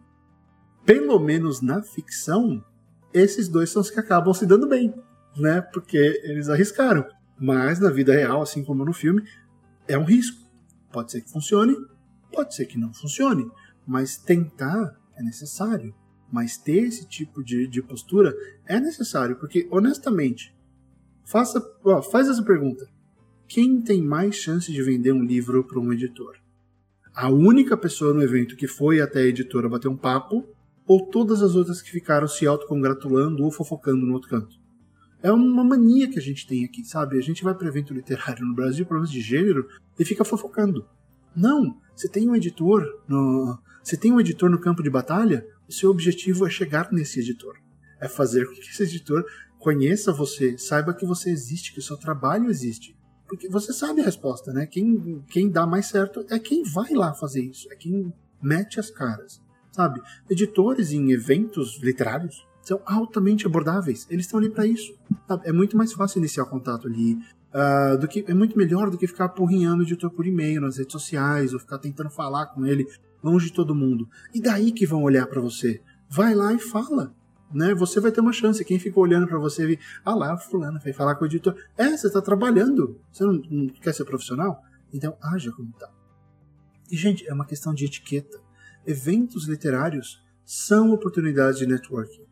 Pelo 0.87 1.19
menos 1.19 1.61
na 1.61 1.83
ficção, 1.83 2.65
esses 3.13 3.49
dois 3.49 3.71
são 3.71 3.83
os 3.83 3.91
que 3.91 3.99
acabam 3.99 4.33
se 4.33 4.47
dando 4.47 4.69
bem, 4.69 4.95
né? 5.37 5.61
Porque 5.61 5.99
eles 6.23 6.49
arriscaram. 6.49 7.05
Mas 7.37 7.81
na 7.81 7.91
vida 7.91 8.15
real, 8.15 8.41
assim 8.41 8.63
como 8.63 8.85
no 8.85 8.93
filme, 8.93 9.25
é 9.89 9.99
um 9.99 10.05
risco. 10.05 10.49
Pode 10.93 11.11
ser 11.11 11.23
que 11.23 11.31
funcione, 11.31 11.77
pode 12.33 12.55
ser 12.55 12.67
que 12.67 12.79
não 12.79 12.95
funcione, 12.95 13.51
mas 13.85 14.17
tentar 14.17 14.97
é 15.17 15.23
necessário. 15.23 15.93
Mas 16.31 16.57
ter 16.57 16.85
esse 16.85 17.05
tipo 17.09 17.43
de, 17.43 17.67
de 17.67 17.83
postura 17.83 18.33
é 18.65 18.79
necessário, 18.79 19.37
porque, 19.37 19.67
honestamente, 19.73 20.57
faça, 21.25 21.61
ó, 21.85 22.01
faz 22.01 22.29
essa 22.29 22.45
pergunta. 22.45 22.89
Quem 23.49 23.83
tem 23.83 24.01
mais 24.03 24.37
chance 24.37 24.71
de 24.73 24.83
vender 24.83 25.13
um 25.13 25.25
livro 25.25 25.65
para 25.65 25.81
um 25.81 25.93
editor? 25.93 26.44
A 27.15 27.29
única 27.29 27.77
pessoa 27.77 28.13
no 28.13 28.23
evento 28.23 28.57
que 28.57 28.67
foi 28.67 29.01
até 29.01 29.21
a 29.21 29.27
editora 29.27 29.69
bater 29.69 29.87
um 29.87 29.97
papo, 29.97 30.45
ou 30.85 31.07
todas 31.07 31.43
as 31.43 31.55
outras 31.55 31.81
que 31.81 31.91
ficaram 31.91 32.27
se 32.27 32.45
autocongratulando 32.45 33.45
ou 33.45 33.53
fofocando 33.53 34.05
no 34.05 34.15
outro 34.15 34.29
canto? 34.29 34.57
É 35.23 35.31
uma 35.31 35.63
mania 35.63 36.11
que 36.11 36.19
a 36.19 36.23
gente 36.23 36.45
tem 36.45 36.65
aqui, 36.65 36.85
sabe? 36.85 37.17
A 37.17 37.23
gente 37.23 37.45
vai 37.45 37.55
para 37.55 37.69
evento 37.69 37.95
literário 37.95 38.45
no 38.45 38.55
Brasil, 38.55 38.85
problemas 38.85 39.13
de 39.13 39.21
gênero, 39.21 39.69
e 39.97 40.05
fica 40.05 40.25
fofocando. 40.25 40.85
Não, 41.37 41.79
você 41.95 42.09
tem 42.09 42.29
um 42.29 42.35
editor 42.35 42.85
no, 43.07 43.59
você 43.83 43.97
tem 43.97 44.11
um 44.11 44.21
editor 44.21 44.51
no 44.51 44.61
campo 44.61 44.83
de 44.83 44.91
batalha, 44.91 45.47
o 45.69 45.73
seu 45.73 45.91
objetivo 45.91 46.47
é 46.47 46.51
chegar 46.51 46.91
nesse 46.91 47.21
editor. 47.21 47.55
É 48.01 48.09
fazer 48.09 48.45
com 48.47 48.55
que 48.55 48.61
esse 48.61 48.83
editor 48.83 49.25
conheça 49.59 50.13
você, 50.13 50.59
saiba 50.59 50.93
que 50.93 51.07
você 51.07 51.31
existe, 51.31 51.73
que 51.73 51.79
o 51.79 51.83
seu 51.83 51.97
trabalho 51.97 52.51
existe. 52.51 52.97
Porque 53.27 53.49
você 53.49 53.73
sabe 53.73 54.01
a 54.01 54.05
resposta, 54.05 54.53
né? 54.53 54.67
Quem, 54.67 55.23
quem 55.29 55.51
dá 55.51 55.67
mais 55.67 55.87
certo 55.87 56.25
é 56.29 56.39
quem 56.39 56.63
vai 56.63 56.93
lá 56.93 57.15
fazer 57.15 57.43
isso, 57.43 57.71
é 57.73 57.77
quem 57.77 58.13
mete 58.43 58.79
as 58.79 58.91
caras, 58.91 59.41
sabe? 59.73 60.03
Editores 60.29 60.93
em 60.93 61.11
eventos 61.11 61.81
literários 61.83 62.47
são 62.63 62.81
altamente 62.85 63.47
abordáveis. 63.47 64.07
Eles 64.11 64.27
estão 64.27 64.39
ali 64.39 64.51
para 64.51 64.67
isso. 64.67 64.95
Sabe? 65.29 65.49
É 65.49 65.53
muito 65.53 65.77
mais 65.77 65.93
fácil 65.93 66.19
iniciar 66.19 66.47
contato 66.47 66.89
ali. 66.89 67.19
Uh, 67.55 67.97
do 67.99 68.09
que 68.09 68.25
é 68.27 68.35
muito 68.35 68.59
melhor 68.59 68.91
do 68.91 68.99
que 68.99 69.07
ficar 69.07 69.29
porrinhando 69.29 69.81
o 69.81 69.87
editor 69.87 70.11
por 70.11 70.27
e-mail 70.27 70.61
nas 70.61 70.77
redes 70.77 70.91
sociais 70.91 71.53
ou 71.53 71.61
ficar 71.61 71.79
tentando 71.79 72.11
falar 72.11 72.47
com 72.47 72.67
ele 72.67 72.85
longe 73.23 73.47
de 73.47 73.53
todo 73.53 73.75
mundo. 73.75 74.09
E 74.35 74.41
daí 74.41 74.73
que 74.73 74.87
vão 74.87 75.03
olhar 75.03 75.27
para 75.27 75.41
você. 75.41 75.81
Vai 76.09 76.35
lá 76.35 76.53
e 76.53 76.59
fala. 76.59 77.15
Né? 77.55 77.75
Você 77.75 78.01
vai 78.01 78.11
ter 78.11 78.21
uma 78.21 78.33
chance. 78.33 78.65
Quem 78.65 78.79
fica 78.79 78.99
olhando 78.99 79.27
para 79.27 79.39
você 79.39 79.73
e 79.73 79.79
ah 80.05 80.15
lá, 80.15 80.37
fulano, 80.37 80.81
vai 80.81 80.93
falar 80.93 81.15
com 81.15 81.25
o 81.25 81.27
editor. 81.27 81.55
É, 81.77 81.97
você 81.97 82.09
está 82.09 82.21
trabalhando. 82.21 83.01
Você 83.13 83.25
não, 83.25 83.41
não, 83.51 83.69
quer 83.69 83.95
ser 83.95 84.05
profissional? 84.05 84.61
Então, 84.93 85.17
haja 85.23 85.53
como 85.53 85.73
tal. 85.79 85.89
Tá. 85.89 85.95
E, 86.91 86.97
gente, 86.97 87.29
é 87.29 87.33
uma 87.33 87.47
questão 87.47 87.73
de 87.73 87.85
etiqueta. 87.85 88.39
Eventos 88.87 89.49
literários 89.49 90.23
são 90.45 90.91
oportunidades 90.91 91.59
de 91.59 91.67
networking 91.67 92.25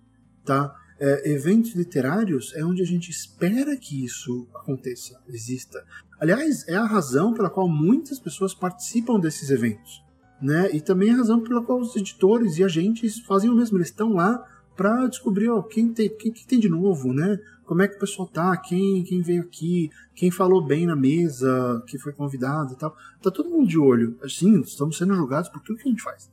tá? 0.44 0.74
É, 0.98 1.32
eventos 1.32 1.74
literários 1.74 2.52
é 2.54 2.64
onde 2.64 2.82
a 2.82 2.86
gente 2.86 3.10
espera 3.10 3.76
que 3.76 4.04
isso 4.04 4.46
aconteça, 4.54 5.20
exista. 5.28 5.84
Aliás, 6.20 6.66
é 6.68 6.76
a 6.76 6.84
razão 6.84 7.34
pela 7.34 7.50
qual 7.50 7.68
muitas 7.68 8.20
pessoas 8.20 8.54
participam 8.54 9.18
desses 9.18 9.50
eventos, 9.50 10.02
né? 10.40 10.70
E 10.72 10.80
também 10.80 11.08
é 11.08 11.12
a 11.12 11.16
razão 11.16 11.40
pela 11.40 11.62
qual 11.62 11.80
os 11.80 11.96
editores 11.96 12.58
e 12.58 12.64
agentes 12.64 13.18
fazem 13.20 13.50
o 13.50 13.54
mesmo. 13.54 13.78
Eles 13.78 13.88
estão 13.88 14.12
lá 14.12 14.46
para 14.76 15.06
descobrir 15.06 15.48
ó, 15.48 15.62
quem, 15.62 15.92
tem, 15.92 16.08
quem, 16.08 16.32
quem 16.32 16.46
tem 16.46 16.58
de 16.58 16.68
novo, 16.68 17.12
né? 17.12 17.38
Como 17.64 17.82
é 17.82 17.88
que 17.88 17.96
o 17.96 17.98
pessoal 17.98 18.28
tá, 18.28 18.56
quem, 18.56 19.02
quem 19.04 19.22
veio 19.22 19.42
aqui, 19.42 19.90
quem 20.14 20.30
falou 20.30 20.64
bem 20.64 20.86
na 20.86 20.96
mesa, 20.96 21.82
que 21.86 21.98
foi 21.98 22.12
convidado 22.12 22.74
e 22.74 22.76
tal. 22.76 22.94
Tá 23.22 23.30
todo 23.30 23.50
mundo 23.50 23.68
de 23.68 23.78
olho. 23.78 24.18
Assim, 24.22 24.60
estamos 24.60 24.98
sendo 24.98 25.14
julgados 25.14 25.48
por 25.48 25.60
tudo 25.60 25.78
que 25.78 25.88
a 25.88 25.90
gente 25.90 26.02
faz. 26.02 26.30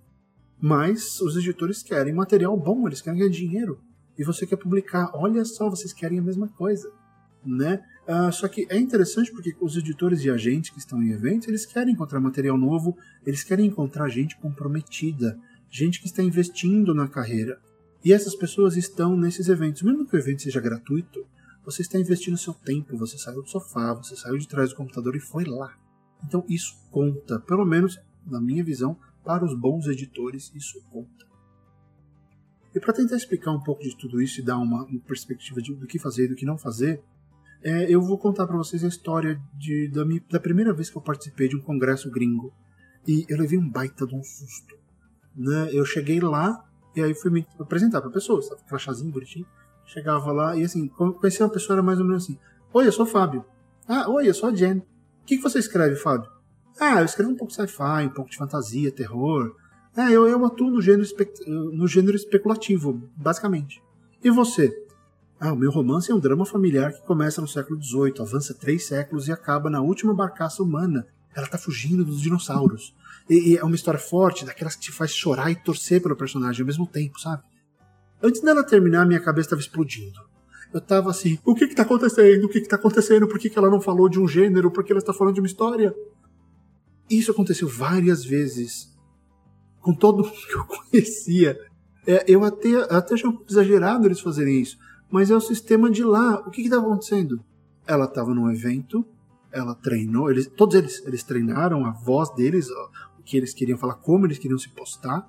Mas 0.60 1.22
os 1.22 1.38
editores 1.38 1.82
querem 1.82 2.14
material 2.14 2.58
bom, 2.58 2.86
eles 2.88 3.02
querem 3.02 3.20
ganhar 3.20 3.32
dinheiro 3.32 3.80
e 4.18 4.24
você 4.24 4.46
quer 4.46 4.58
publicar. 4.58 5.12
Olha 5.14 5.46
só, 5.46 5.70
vocês 5.70 5.94
querem 5.94 6.20
a 6.20 6.22
mesma 6.22 6.50
coisa. 6.50 6.92
Né? 7.46 7.82
Uh, 8.06 8.32
só 8.34 8.50
que 8.50 8.68
é 8.70 8.78
interessante 8.78 9.32
porque 9.32 9.56
os 9.62 9.78
editores 9.78 10.26
e 10.26 10.30
agentes 10.30 10.72
que 10.72 10.80
estão 10.80 11.02
em 11.02 11.12
eventos, 11.12 11.48
eles 11.48 11.66
querem 11.66 11.94
encontrar 11.94 12.20
material 12.20 12.58
novo, 12.58 12.98
eles 13.26 13.46
querem 13.46 13.68
encontrar 13.68 14.10
gente 14.10 14.38
comprometida, 14.38 15.40
gente 15.70 16.02
que 16.02 16.08
está 16.08 16.22
investindo 16.22 16.94
na 16.94 17.08
carreira. 17.08 17.58
E 18.04 18.14
essas 18.14 18.36
pessoas 18.36 18.78
estão 18.78 19.16
nesses 19.16 19.50
eventos. 19.50 19.82
Mesmo 19.82 20.08
que 20.08 20.16
o 20.16 20.20
evento 20.20 20.44
seja 20.44 20.62
gratuito, 20.62 21.26
você 21.64 21.82
está 21.82 22.00
investindo 22.00 22.38
seu 22.38 22.54
tempo, 22.54 22.98
você 22.98 23.18
saiu 23.18 23.42
do 23.42 23.50
sofá, 23.50 23.94
você 23.94 24.16
saiu 24.16 24.38
de 24.38 24.48
trás 24.48 24.70
do 24.70 24.76
computador 24.76 25.16
e 25.16 25.20
foi 25.20 25.44
lá. 25.44 25.78
Então 26.26 26.46
isso 26.48 26.74
conta, 26.90 27.40
pelo 27.40 27.66
menos 27.66 28.00
na 28.26 28.40
minha 28.40 28.64
visão, 28.64 28.98
para 29.24 29.46
os 29.46 29.54
bons 29.54 29.88
editores, 29.88 30.52
isso 30.56 30.82
conta. 30.90 31.28
E 32.74 32.80
para 32.80 32.94
tentar 32.94 33.16
explicar 33.16 33.52
um 33.52 33.62
pouco 33.62 33.82
de 33.82 33.98
tudo 33.98 34.22
isso 34.22 34.40
e 34.40 34.44
dar 34.44 34.58
uma, 34.58 34.86
uma 34.86 35.00
perspectiva 35.02 35.62
de, 35.62 35.74
do 35.74 35.88
que 35.88 36.00
fazer 36.00 36.26
e 36.26 36.28
do 36.30 36.36
que 36.36 36.46
não 36.46 36.58
fazer, 36.58 37.04
é, 37.62 37.94
eu 37.94 38.02
vou 38.02 38.18
contar 38.18 38.48
para 38.48 38.56
vocês 38.56 38.84
a 38.84 38.88
história 38.88 39.42
de, 39.58 39.90
da, 39.90 40.06
minha, 40.06 40.24
da, 40.30 40.40
primeira 40.40 40.74
vez 40.74 40.90
que 40.90 40.98
eu 40.98 41.02
participei 41.02 41.50
de 41.50 41.58
um 41.58 41.62
congresso 41.62 42.10
gringo. 42.10 42.54
E 43.08 43.26
eu 43.28 43.38
levei 43.38 43.58
um 43.58 43.70
baita 43.70 44.06
de 44.06 44.16
um 44.16 44.24
susto. 44.24 44.78
Né? 45.36 45.70
Eu 45.74 45.84
cheguei 45.84 46.20
lá 46.20 46.69
e 47.00 47.04
aí 47.04 47.14
fui 47.14 47.32
me 47.32 47.48
apresentar 47.60 48.02
para 48.02 48.10
pessoas, 48.10 48.48
tava 48.48 48.62
crachazinho, 48.64 49.12
bonitinho. 49.12 49.46
Chegava 49.86 50.32
lá 50.32 50.56
e 50.56 50.64
assim, 50.64 50.88
conhecia 50.88 51.46
uma 51.46 51.52
pessoa, 51.52 51.76
era 51.76 51.84
mais 51.84 52.00
ou 52.00 52.06
menos 52.06 52.24
assim: 52.24 52.38
Oi, 52.74 52.86
eu 52.88 52.92
sou 52.92 53.06
o 53.06 53.10
Fábio. 53.10 53.44
Ah, 53.88 54.10
oi, 54.10 54.30
eu 54.30 54.34
sou 54.34 54.50
a 54.50 54.56
Jen. 54.56 54.78
O 54.78 55.26
que, 55.26 55.38
que 55.38 55.44
você 55.44 55.58
escreve, 55.60 55.96
Fábio? 55.96 56.30
Ah, 56.80 57.00
eu 57.00 57.06
escrevo 57.06 57.32
um 57.32 57.36
pouco 57.36 57.52
de 57.52 57.56
sci-fi, 57.56 58.06
um 58.06 58.10
pouco 58.10 58.30
de 58.30 58.38
fantasia, 58.38 58.92
terror. 58.92 59.56
Ah, 59.96 60.12
eu, 60.12 60.28
eu 60.28 60.46
atuo 60.46 60.70
no 60.70 60.82
gênero, 60.82 61.08
no 61.48 61.88
gênero 61.88 62.16
especulativo, 62.16 63.10
basicamente. 63.16 63.82
E 64.24 64.30
você? 64.30 64.72
Ah, 65.40 65.54
o 65.54 65.56
meu 65.56 65.72
romance 65.72 66.12
é 66.12 66.16
um 66.16 66.20
drama 66.20 66.46
familiar 66.46 66.94
que 66.94 67.02
começa 67.06 67.42
no 67.42 67.48
século 67.48 67.82
XVIII, 67.82 68.14
avança 68.20 68.54
três 68.54 68.86
séculos 68.86 69.28
e 69.28 69.32
acaba 69.32 69.70
na 69.70 69.82
última 69.82 70.14
barcaça 70.14 70.62
humana. 70.62 71.08
Ela 71.36 71.48
tá 71.48 71.58
fugindo 71.58 72.04
dos 72.04 72.22
dinossauros. 72.22 72.96
E, 73.30 73.52
e, 73.54 73.58
é 73.58 73.64
uma 73.64 73.76
história 73.76 74.00
forte, 74.00 74.46
daquelas 74.46 74.76
que 74.76 74.82
te 74.82 74.92
faz 74.92 75.12
chorar 75.12 75.52
e 75.52 75.56
torcer 75.56 76.02
pelo 76.02 76.16
personagem 76.16 76.62
ao 76.62 76.66
mesmo 76.66 76.88
tempo, 76.88 77.20
sabe? 77.20 77.44
Antes 78.22 78.42
dela 78.42 78.64
terminar, 78.64 79.06
minha 79.06 79.20
cabeça 79.20 79.48
estava 79.48 79.62
explodindo. 79.62 80.20
Eu 80.74 80.82
tava 80.82 81.10
assim, 81.10 81.40
o 81.46 81.56
que 81.56 81.68
que 81.68 81.76
tá 81.76 81.84
acontecendo? 81.84 82.46
O 82.46 82.50
que 82.50 82.62
que 82.62 82.68
tá 82.68 82.76
acontecendo? 82.76 83.28
Por 83.28 83.40
que, 83.40 83.50
que 83.50 83.58
ela 83.58 83.70
não 83.70 83.82
falou 83.82 84.10
de 84.10 84.20
um 84.20 84.28
gênero? 84.28 84.72
Por 84.72 84.84
que 84.84 84.92
ela 84.92 85.00
está 85.00 85.14
falando 85.14 85.36
de 85.36 85.42
uma 85.42 85.48
história? 85.48 85.96
Isso 87.10 87.32
aconteceu 87.32 87.68
várias 87.68 88.24
vezes. 88.24 88.96
Com 89.82 89.94
todo 89.94 90.24
mundo 90.24 90.36
que 90.48 90.56
eu 90.56 90.66
conhecia. 90.66 91.58
É, 92.06 92.26
eu 92.28 92.44
até, 92.44 92.76
até 92.90 93.14
achei 93.14 93.28
um 93.28 93.32
pouco 93.32 93.52
exagerado 93.52 94.06
eles 94.06 94.20
fazerem 94.20 94.62
isso 94.62 94.78
mas 95.10 95.32
é 95.32 95.36
o 95.36 95.42
sistema 95.42 95.90
de 95.90 96.04
lá. 96.04 96.40
O 96.46 96.52
que 96.52 96.62
estava 96.62 96.86
acontecendo? 96.86 97.44
Ela 97.88 98.06
estava 98.06 98.34
num 98.34 98.50
evento, 98.52 99.06
ela 99.52 99.76
treinou, 99.76 100.30
eles, 100.30 100.48
todos 100.48 100.76
eles, 100.76 101.04
eles 101.06 101.24
treinaram 101.24 101.86
a 101.86 101.92
voz 101.92 102.34
deles, 102.36 102.68
o 103.18 103.24
que 103.24 103.38
eles 103.38 103.54
queriam 103.54 103.78
falar, 103.78 103.96
como 103.96 104.26
eles 104.26 104.38
queriam 104.38 104.58
se 104.58 104.70
postar, 104.70 105.28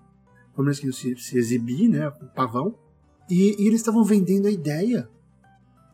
como 0.55 0.69
eles 0.69 0.79
queriam 0.79 0.95
se, 0.95 1.17
se 1.17 1.39
exibir, 1.39 1.89
né, 1.89 2.09
o 2.09 2.27
pavão, 2.35 2.79
e, 3.31 3.63
e 3.63 3.67
eles 3.67 3.81
estavam 3.81 4.05
vendendo 4.05 4.47
a 4.47 4.51
ideia. 4.51 5.09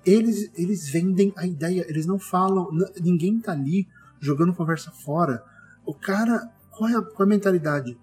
Eles, 0.04 0.50
eles 0.54 0.88
vendem 0.88 1.32
a 1.36 1.46
ideia, 1.46 1.84
eles 1.88 2.06
não 2.06 2.18
falam, 2.18 2.68
ninguém 3.00 3.40
tá 3.40 3.52
ali 3.52 3.86
jogando 4.20 4.54
conversa 4.54 4.90
fora. 4.90 5.42
O 5.84 5.92
cara, 5.92 6.48
qual 6.70 6.88
é 6.88 6.96
a, 6.96 7.02
qual 7.02 7.20
é 7.20 7.22
a 7.24 7.34
mentalidade? 7.34 7.98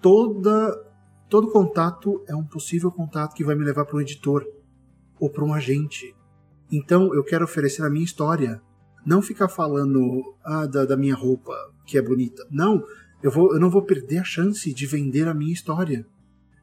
Toda, 0.00 0.74
todo 1.28 1.50
contato 1.50 2.22
é 2.26 2.34
um 2.34 2.44
possível 2.44 2.90
contato 2.90 3.34
que 3.34 3.44
vai 3.44 3.54
me 3.54 3.64
levar 3.64 3.84
para 3.84 3.96
um 3.96 4.00
editor 4.00 4.46
ou 5.18 5.28
para 5.28 5.44
um 5.44 5.52
agente. 5.52 6.14
Então 6.70 7.14
eu 7.14 7.24
quero 7.24 7.44
oferecer 7.44 7.84
a 7.84 7.90
minha 7.90 8.04
história. 8.04 8.62
Não 9.04 9.22
ficar 9.22 9.48
falando 9.48 10.34
ah, 10.44 10.66
da, 10.66 10.84
da 10.84 10.96
minha 10.96 11.14
roupa, 11.14 11.52
que 11.86 11.96
é 11.96 12.02
bonita. 12.02 12.46
Não, 12.50 12.84
eu, 13.22 13.30
vou, 13.30 13.52
eu 13.52 13.60
não 13.60 13.70
vou 13.70 13.82
perder 13.82 14.18
a 14.18 14.24
chance 14.24 14.72
de 14.72 14.86
vender 14.86 15.26
a 15.26 15.34
minha 15.34 15.52
história. 15.52 16.06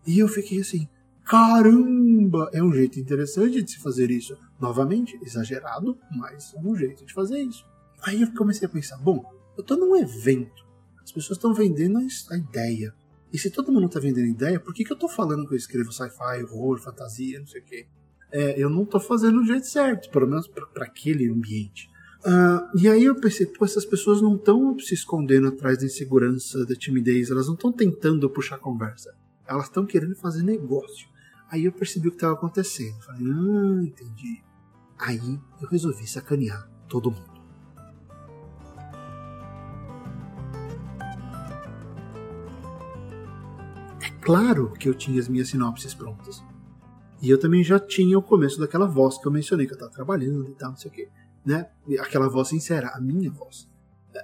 E 0.06 0.20
eu 0.20 0.27
fiquei 0.27 0.62
assim, 0.62 0.88
caramba, 1.24 2.50
é 2.54 2.62
um 2.62 2.72
jeito 2.72 3.00
interessante 3.00 3.62
de 3.62 3.72
se 3.72 3.80
fazer 3.80 4.12
isso. 4.12 4.38
Novamente, 4.60 5.20
exagerado, 5.24 5.98
mas 6.12 6.54
é 6.54 6.60
um 6.60 6.75
jeito 6.75 7.06
de 7.06 7.13
fazer 7.13 7.39
isso. 7.39 7.65
Aí 8.04 8.22
eu 8.22 8.32
comecei 8.34 8.68
a 8.68 8.72
pensar, 8.72 8.98
bom, 8.98 9.24
eu 9.58 9.62
estou 9.62 9.77
num 9.77 9.96
evento, 9.96 10.63
as 11.04 11.12
pessoas 11.12 11.38
estão 11.38 11.54
vendendo 11.54 11.98
a 11.98 12.38
ideia. 12.38 12.94
E 13.34 13.38
se 13.38 13.50
todo 13.50 13.72
mundo 13.72 13.88
está 13.88 14.00
vendendo 14.00 14.27
ideia, 14.27 14.60
por 14.60 14.74
que, 14.74 14.84
que 14.84 14.92
eu 14.92 14.96
estou 14.96 15.10
falando 15.10 15.48
que 15.48 15.54
eu 15.54 15.58
escrevo 15.58 15.92
sci-fi, 15.92 16.44
horror, 16.44 16.80
fantasia, 16.80 17.39
não 17.39 17.48
sei 17.48 17.62
o 17.62 17.65
quê? 17.65 17.88
é, 18.36 18.62
eu 18.62 18.70
não 18.70 18.84
estou 18.84 19.00
fazendo 19.00 19.39
do 19.39 19.46
jeito 19.46 19.65
certo, 19.65 20.10
pelo 20.10 20.27
menos 20.27 20.46
para 20.48 20.86
aquele 20.86 21.30
ambiente. 21.30 21.89
Uh, 22.25 22.79
e 22.79 22.89
aí 22.89 23.03
eu 23.03 23.15
pensei, 23.15 23.46
pô, 23.46 23.63
essas 23.63 23.86
pessoas 23.86 24.20
não 24.20 24.36
estão 24.36 24.79
se 24.79 24.96
escondendo 24.96 25.48
atrás 25.48 25.77
da 25.77 25.86
insegurança, 25.86 26.65
da 26.65 26.74
timidez, 26.74 27.29
elas 27.29 27.46
não 27.46 27.53
estão 27.53 27.72
tentando 27.72 28.27
puxar 28.27 28.58
conversa, 28.58 29.15
elas 29.48 29.65
estão 29.65 29.86
querendo 29.86 30.15
fazer 30.15 30.41
negócio. 30.41 31.08
Aí 31.51 31.65
eu 31.65 31.72
percebi 31.72 32.08
o 32.08 32.12
que 32.12 32.17
estava 32.17 32.34
acontecendo. 32.34 33.00
Falei, 33.01 33.27
ah, 33.27 33.84
entendi. 33.84 34.44
Aí 34.98 35.39
eu 35.62 35.70
resolvi 35.70 36.08
sacanear 36.08 36.67
todo 36.89 37.12
mundo. 37.12 37.36
É 44.01 44.10
claro 44.22 44.72
que 44.72 44.89
eu 44.89 44.96
tinha 44.96 45.20
as 45.20 45.27
minhas 45.27 45.50
sinopses 45.50 45.94
prontas. 45.94 46.44
E 47.22 47.29
eu 47.29 47.39
também 47.39 47.63
já 47.63 47.79
tinha 47.79 48.17
o 48.17 48.22
começo 48.22 48.60
daquela 48.60 48.88
voz 48.88 49.20
que 49.20 49.27
eu 49.27 49.32
mencionei, 49.32 49.67
que 49.67 49.74
eu 49.74 49.77
estava 49.77 49.91
trabalhando 49.91 50.50
e 50.50 50.55
tal, 50.55 50.72
não 50.72 50.77
sei 50.77 50.89
o 50.89 50.94
quê. 50.94 51.10
Né? 51.45 51.67
Aquela 51.99 52.27
voz 52.27 52.47
sincera, 52.47 52.89
a 52.89 52.99
minha 52.99 53.31
voz. 53.31 53.69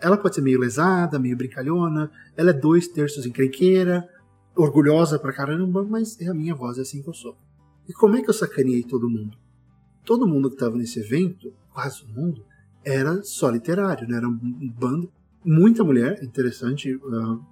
Ela 0.01 0.17
pode 0.17 0.35
ser 0.35 0.41
meio 0.41 0.59
lesada, 0.59 1.19
meio 1.19 1.37
brincalhona, 1.37 2.09
ela 2.35 2.51
é 2.51 2.53
dois 2.53 2.87
terços 2.87 3.25
encrenqueira, 3.25 4.07
orgulhosa 4.55 5.19
pra 5.19 5.33
caramba, 5.33 5.83
mas 5.83 6.19
é 6.19 6.27
a 6.27 6.33
minha 6.33 6.55
voz, 6.55 6.77
é 6.77 6.81
assim 6.81 7.01
que 7.01 7.09
eu 7.09 7.13
sou. 7.13 7.37
E 7.87 7.93
como 7.93 8.15
é 8.15 8.21
que 8.21 8.29
eu 8.29 8.33
sacaneei 8.33 8.83
todo 8.83 9.09
mundo? 9.09 9.37
Todo 10.05 10.27
mundo 10.27 10.49
que 10.49 10.55
estava 10.55 10.77
nesse 10.77 10.99
evento, 10.99 11.53
quase 11.73 12.01
todo 12.01 12.13
mundo, 12.13 12.45
era 12.83 13.21
só 13.21 13.49
literário, 13.49 14.07
né? 14.07 14.17
Era 14.17 14.27
um 14.27 14.73
bando, 14.77 15.11
muita 15.43 15.83
mulher, 15.83 16.23
interessante, 16.23 16.95
uh, 16.95 17.45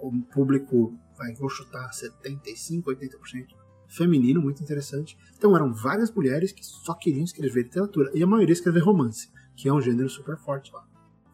o 0.00 0.22
público, 0.32 0.96
vai, 1.16 1.34
vou 1.34 1.48
chutar 1.48 1.92
75, 1.92 2.90
80% 2.90 3.61
feminino 3.92 4.40
muito 4.40 4.62
interessante. 4.62 5.16
Então 5.36 5.54
eram 5.54 5.72
várias 5.72 6.10
mulheres 6.10 6.52
que 6.52 6.64
só 6.64 6.94
queriam 6.94 7.24
escrever 7.24 7.64
literatura 7.64 8.10
e 8.14 8.22
a 8.22 8.26
maioria 8.26 8.52
escrever 8.52 8.80
romance, 8.80 9.30
que 9.54 9.68
é 9.68 9.72
um 9.72 9.80
gênero 9.80 10.08
super 10.08 10.36
forte 10.38 10.72
lá. 10.72 10.84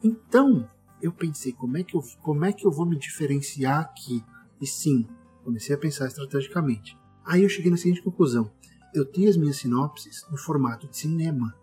Então 0.03 0.69
eu 1.01 1.13
pensei 1.13 1.53
como 1.53 1.77
é 1.77 1.83
que 1.83 1.97
eu 1.97 2.03
como 2.21 2.45
é 2.45 2.53
que 2.53 2.67
eu 2.67 2.71
vou 2.71 2.87
me 2.87 2.99
diferenciar 2.99 3.81
aqui? 3.81 4.25
E 4.61 4.67
sim, 4.67 5.07
comecei 5.45 5.75
a 5.75 5.79
pensar 5.79 6.07
estrategicamente. 6.07 6.99
Aí 7.25 7.43
eu 7.43 7.49
cheguei 7.49 7.71
na 7.71 7.77
seguinte 7.77 8.03
conclusão: 8.03 8.51
eu 8.95 9.05
tenho 9.05 9.29
as 9.29 9.37
minhas 9.37 9.57
sinopses 9.57 10.27
no 10.31 10.37
formato 10.37 10.89
de 10.89 10.97
cinema. 10.97 11.55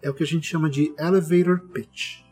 É 0.00 0.08
o 0.08 0.14
que 0.14 0.22
a 0.22 0.26
gente 0.26 0.46
chama 0.46 0.70
de 0.70 0.94
elevator 0.96 1.60
pitch, 1.72 2.22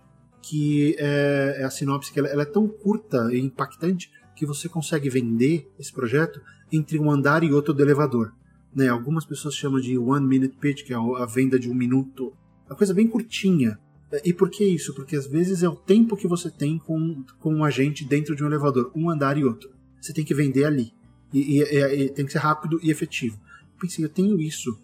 que 0.41 0.95
é, 0.99 1.57
é 1.59 1.65
a 1.65 1.71
sinopse 1.71 2.13
que 2.13 2.19
ela, 2.21 2.29
ela 2.29 2.43
é 2.43 2.47
tão 2.47 2.69
curta 2.69 3.29
e 3.35 3.41
impactante 3.41 4.11
que 4.37 4.47
você 4.47 4.69
consegue 4.69 5.09
vender 5.09 5.69
esse 5.79 5.93
projeto 5.93 6.41
entre 6.71 6.99
um 6.99 7.11
andar 7.11 7.43
e 7.43 7.53
outro 7.53 7.73
do 7.73 7.83
elevador. 7.83 8.33
Né? 8.75 8.89
Algumas 8.89 9.25
pessoas 9.25 9.55
chamam 9.55 9.81
de 9.81 9.97
one 9.97 10.27
minute 10.27 10.57
pitch, 10.61 10.85
que 10.85 10.93
é 10.93 10.97
a 10.97 11.25
venda 11.25 11.59
de 11.59 11.71
um 11.71 11.75
minuto. 11.75 12.33
É 12.67 12.71
uma 12.71 12.77
coisa 12.77 12.93
bem 12.93 13.09
curtinha. 13.09 13.79
E 14.25 14.33
por 14.33 14.51
que 14.51 14.65
isso? 14.65 14.95
Porque 14.95 15.17
às 15.17 15.27
vezes 15.27 15.63
é 15.63 15.69
o 15.69 15.75
tempo 15.75 16.17
que 16.17 16.29
você 16.29 16.51
tem 16.51 16.79
com, 16.79 17.25
com 17.41 17.55
um 17.55 17.65
agente 17.65 18.05
dentro 18.05 18.37
de 18.37 18.45
um 18.45 18.47
elevador, 18.47 18.93
um 18.95 19.11
andar 19.11 19.37
e 19.39 19.45
outro. 19.45 19.71
Você 20.01 20.13
tem 20.13 20.25
que 20.25 20.35
vender 20.35 20.65
ali. 20.65 20.93
E, 21.33 21.61
e, 21.61 22.05
e 22.05 22.09
tem 22.11 22.25
que 22.25 22.33
ser 22.33 22.39
rápido 22.39 22.79
e 22.83 22.91
efetivo. 22.91 23.41
Eu 23.73 23.81
pensei, 23.81 24.05
eu 24.05 24.09
tenho 24.09 24.39
isso. 24.41 24.79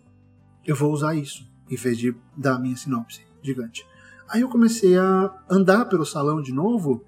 Eu 0.67 0.75
vou 0.75 0.93
usar 0.93 1.15
isso, 1.15 1.47
em 1.71 1.77
vez 1.77 1.99
de 1.99 2.15
dar 2.37 2.57
a 2.57 2.59
minha 2.59 2.77
sinopse 2.77 3.21
gigante. 3.43 3.87
Aí 4.29 4.41
eu 4.41 4.49
comecei 4.49 4.97
a 4.97 5.45
andar 5.51 5.85
pelo 5.87 6.07
salão 6.07 6.41
de 6.41 6.53
novo, 6.53 7.05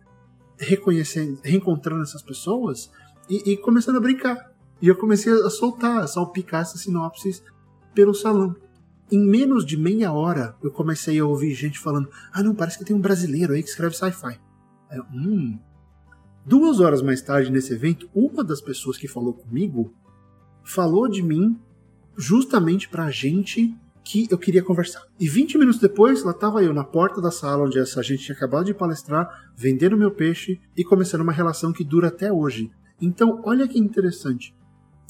reconhecendo, 0.64 1.38
reencontrando 1.42 2.02
essas 2.02 2.22
pessoas 2.22 2.90
e, 3.28 3.52
e 3.52 3.56
começando 3.56 3.96
a 3.96 4.00
brincar. 4.00 4.52
E 4.80 4.88
eu 4.88 4.96
comecei 4.96 5.32
a 5.32 5.50
soltar, 5.50 6.02
a 6.02 6.06
salpicar 6.06 6.62
essas 6.62 6.80
sinopses 6.80 7.42
pelo 7.94 8.14
salão. 8.14 8.54
Em 9.10 9.18
menos 9.18 9.64
de 9.64 9.76
meia 9.76 10.12
hora, 10.12 10.56
eu 10.62 10.70
comecei 10.70 11.18
a 11.18 11.26
ouvir 11.26 11.54
gente 11.54 11.78
falando: 11.78 12.08
Ah, 12.32 12.42
não, 12.42 12.54
parece 12.54 12.78
que 12.78 12.84
tem 12.84 12.96
um 12.96 13.00
brasileiro 13.00 13.52
aí 13.52 13.62
que 13.62 13.68
escreve 13.68 13.96
sci-fi. 13.96 14.40
Hum. 15.12 15.58
Duas 16.44 16.80
horas 16.80 17.00
mais 17.00 17.22
tarde, 17.22 17.50
nesse 17.50 17.72
evento, 17.72 18.08
uma 18.14 18.44
das 18.44 18.60
pessoas 18.60 18.98
que 18.98 19.08
falou 19.08 19.32
comigo 19.32 19.94
falou 20.62 21.08
de 21.08 21.22
mim 21.22 21.58
justamente 22.16 22.88
pra 22.88 23.10
gente 23.10 23.74
que 24.04 24.28
eu 24.30 24.36
queria 24.36 24.62
conversar. 24.62 25.02
E 25.18 25.26
20 25.28 25.56
minutos 25.56 25.80
depois, 25.80 26.22
lá 26.22 26.32
estava 26.32 26.62
eu 26.62 26.74
na 26.74 26.84
porta 26.84 27.20
da 27.20 27.30
sala 27.30 27.64
onde 27.64 27.78
essa 27.78 28.02
gente 28.02 28.24
tinha 28.24 28.36
acabado 28.36 28.66
de 28.66 28.74
palestrar, 28.74 29.28
vendendo 29.56 29.96
meu 29.96 30.10
peixe 30.10 30.60
e 30.76 30.84
começando 30.84 31.22
uma 31.22 31.32
relação 31.32 31.72
que 31.72 31.82
dura 31.82 32.08
até 32.08 32.30
hoje. 32.30 32.70
Então, 33.00 33.40
olha 33.44 33.66
que 33.66 33.78
interessante 33.78 34.54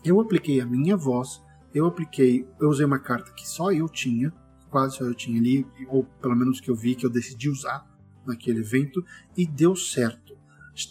eu 0.05 0.21
apliquei 0.21 0.61
a 0.61 0.67
minha 0.67 0.97
voz, 0.97 1.43
eu 1.75 1.87
apliquei, 1.87 2.47
eu 2.61 2.69
usei 2.69 2.85
uma 2.85 2.99
carta 2.99 3.33
que 3.33 3.49
só 3.49 3.73
eu 3.73 3.89
tinha, 3.89 4.33
quase 4.71 4.97
só 4.97 5.05
eu 5.05 5.15
tinha 5.15 5.41
ali, 5.41 5.67
ou 5.89 6.05
pelo 6.21 6.37
menos 6.37 6.61
que 6.61 6.71
eu 6.71 6.77
vi 6.77 6.95
que 6.95 7.07
eu 7.07 7.11
decidi 7.11 7.49
usar 7.49 7.87
naquele 8.27 8.61
evento, 8.61 9.03
e 9.37 9.47
deu 9.47 9.75
certo. 9.75 10.37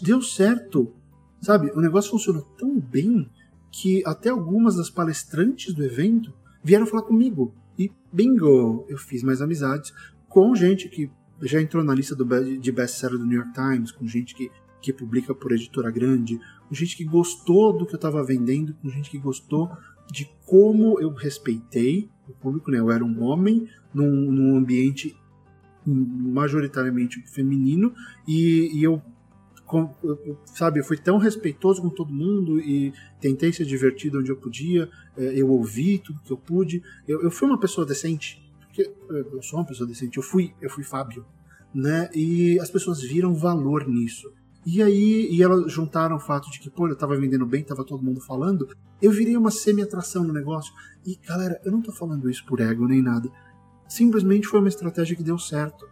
Deu 0.02 0.22
certo, 0.22 0.96
sabe? 1.40 1.72
O 1.76 1.82
negócio 1.82 2.10
funcionou 2.10 2.42
tão 2.58 2.80
bem 2.80 3.30
que 3.72 4.04
até 4.06 4.30
algumas 4.30 4.76
das 4.76 4.90
palestrantes 4.90 5.74
do 5.74 5.84
evento 5.84 6.34
vieram 6.64 6.88
falar 6.88 7.04
comigo. 7.04 7.54
E 7.78 7.92
bingo, 8.12 8.86
eu 8.88 8.98
fiz 8.98 9.24
mais 9.24 9.42
amizades 9.42 9.94
com 10.28 10.56
gente 10.56 10.90
que 10.90 11.10
já 11.42 11.62
entrou 11.62 11.84
na 11.84 11.94
lista 11.94 12.16
do, 12.16 12.26
de 12.58 12.72
best-seller 12.72 13.18
do 13.18 13.26
New 13.26 13.40
York 13.40 13.54
Times, 13.54 13.92
com 13.92 14.08
gente 14.08 14.34
que, 14.34 14.52
que 14.82 14.94
publica 14.94 15.34
por 15.34 15.52
editora 15.52 15.92
grande, 15.92 16.40
com 16.68 16.76
gente 16.76 16.96
que 16.96 17.04
gostou 17.04 17.74
do 17.74 17.86
que 17.86 17.94
eu 17.94 17.98
estava 17.98 18.24
vendendo, 18.24 18.74
com 18.76 18.90
gente 18.90 19.10
que 19.10 19.18
gostou 19.18 19.72
de 20.12 20.30
como 20.46 21.00
eu 21.00 21.12
respeitei 21.14 22.10
o 22.28 22.34
público, 22.34 22.72
né? 22.72 22.80
Eu 22.80 22.92
era 22.92 23.04
um 23.04 23.24
homem 23.24 23.68
num, 23.94 24.32
num 24.32 24.58
ambiente 24.58 25.16
majoritariamente 25.86 27.22
feminino 27.28 27.94
e, 28.28 28.72
e 28.74 28.84
eu, 28.84 29.02
com, 29.74 30.38
sabe, 30.46 30.80
eu 30.80 30.84
fui 30.84 30.98
tão 30.98 31.18
respeitoso 31.18 31.82
com 31.82 31.90
todo 31.90 32.14
mundo 32.14 32.60
e 32.60 32.94
tentei 33.20 33.52
ser 33.52 33.66
divertido 33.66 34.20
onde 34.20 34.32
eu 34.32 34.38
podia, 34.38 34.88
é, 35.18 35.34
eu 35.36 35.50
ouvi 35.50 35.98
tudo 35.98 36.22
que 36.22 36.32
eu 36.32 36.38
pude, 36.38 36.84
eu, 37.08 37.24
eu 37.24 37.32
fui 37.32 37.48
uma 37.48 37.60
pessoa 37.60 37.86
decente, 37.86 38.40
porque 38.60 38.92
eu 39.10 39.42
sou 39.42 39.60
uma 39.60 39.66
pessoa 39.66 39.88
decente, 39.88 40.18
eu 40.18 40.24
fui, 40.24 40.54
eu 40.62 40.70
fui 40.70 40.84
Fábio, 40.84 41.26
né? 41.74 42.10
E 42.14 42.60
as 42.60 42.70
pessoas 42.70 43.02
viram 43.02 43.34
valor 43.34 43.88
nisso. 43.88 44.32
E 44.66 44.82
aí, 44.82 45.28
e 45.30 45.44
elas 45.44 45.72
juntaram 45.72 46.16
o 46.16 46.20
fato 46.20 46.50
de 46.50 46.60
que, 46.60 46.70
pô, 46.70 46.88
eu 46.88 46.96
tava 46.96 47.18
vendendo 47.18 47.46
bem, 47.46 47.64
tava 47.64 47.84
todo 47.84 48.04
mundo 48.04 48.22
falando, 48.22 48.70
eu 49.02 49.12
virei 49.12 49.36
uma 49.36 49.52
semi-atração 49.52 50.24
no 50.24 50.32
negócio. 50.32 50.74
E, 51.06 51.20
galera, 51.28 51.60
eu 51.66 51.72
não 51.72 51.82
tô 51.82 51.92
falando 51.92 52.30
isso 52.30 52.46
por 52.46 52.62
ego 52.62 52.88
nem 52.88 53.02
nada. 53.02 53.30
Simplesmente 53.90 54.48
foi 54.48 54.60
uma 54.60 54.70
estratégia 54.70 55.16
que 55.16 55.24
deu 55.24 55.38
certo. 55.38 55.86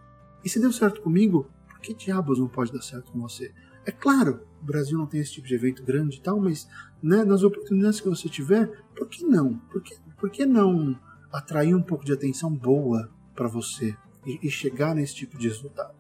E 0.44 0.50
se 0.50 0.60
deu 0.60 0.72
certo 0.72 1.02
comigo, 1.02 1.50
por 1.68 1.82
que 1.82 1.94
diabos 1.94 2.40
não 2.40 2.48
pode 2.48 2.72
dar 2.72 2.82
certo 2.82 3.12
com 3.12 3.20
você? 3.20 3.52
É 3.86 3.92
claro, 3.92 4.42
o 4.62 4.66
Brasil 4.66 4.98
não 4.98 5.08
tem 5.08 5.22
esse 5.22 5.34
tipo 5.34 5.48
de 5.48 5.56
evento 5.56 5.84
grande 5.84 6.18
e 6.18 6.22
tal, 6.22 6.40
mas 6.40 6.68
né, 7.02 7.24
nas 7.24 7.44
oportunidades 7.44 8.00
que 8.00 8.10
você 8.10 8.30
tiver, 8.30 8.68
por 8.96 9.08
que 9.08 9.26
não? 9.26 9.58
Por 9.72 9.82
que, 9.82 9.96
por 10.20 10.30
que 10.30 10.46
não 10.46 10.98
atrair 11.32 11.74
um 11.74 11.82
pouco 11.82 12.06
de 12.06 12.14
atenção 12.14 12.54
boa 12.54 13.10
para 13.36 13.48
você 13.48 13.96
e, 14.26 14.40
e, 14.44 14.52
chegar 14.52 14.94
nesse 14.94 15.16
tipo 15.16 15.38
de 15.38 15.48
resultado? 15.48 15.96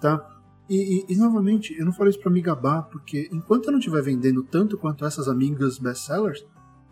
Tá? 0.00 0.38
E, 0.68 1.04
e, 1.06 1.12
e, 1.12 1.16
novamente, 1.16 1.76
eu 1.78 1.84
não 1.84 1.92
falo 1.92 2.08
isso 2.08 2.20
para 2.20 2.30
me 2.30 2.40
gabar, 2.40 2.82
porque 2.84 3.28
enquanto 3.32 3.66
eu 3.66 3.72
não 3.72 3.78
estiver 3.78 4.02
vendendo 4.02 4.42
tanto 4.42 4.78
quanto 4.78 5.04
essas 5.04 5.28
amigas 5.28 5.78
best-sellers, 5.78 6.46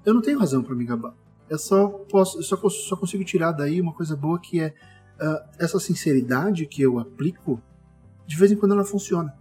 eu 0.05 0.12
não 0.12 0.21
tenho 0.21 0.38
razão 0.38 0.62
para 0.62 0.75
me 0.75 0.85
gabar. 0.85 1.14
Eu 1.49 1.59
só, 1.59 1.88
posso, 1.88 2.38
eu 2.38 2.43
só, 2.43 2.57
só 2.69 2.97
consigo 2.97 3.25
tirar 3.25 3.52
daí 3.52 3.81
uma 3.81 3.93
coisa 3.93 4.16
boa 4.16 4.38
que 4.38 4.61
é 4.61 4.75
uh, 5.21 5.49
essa 5.59 5.78
sinceridade 5.78 6.66
que 6.66 6.83
eu 6.83 6.99
aplico, 6.99 7.62
de 8.26 8.37
vez 8.37 8.50
em 8.50 8.57
quando 8.57 8.73
ela 8.73 8.85
funciona. 8.85 9.33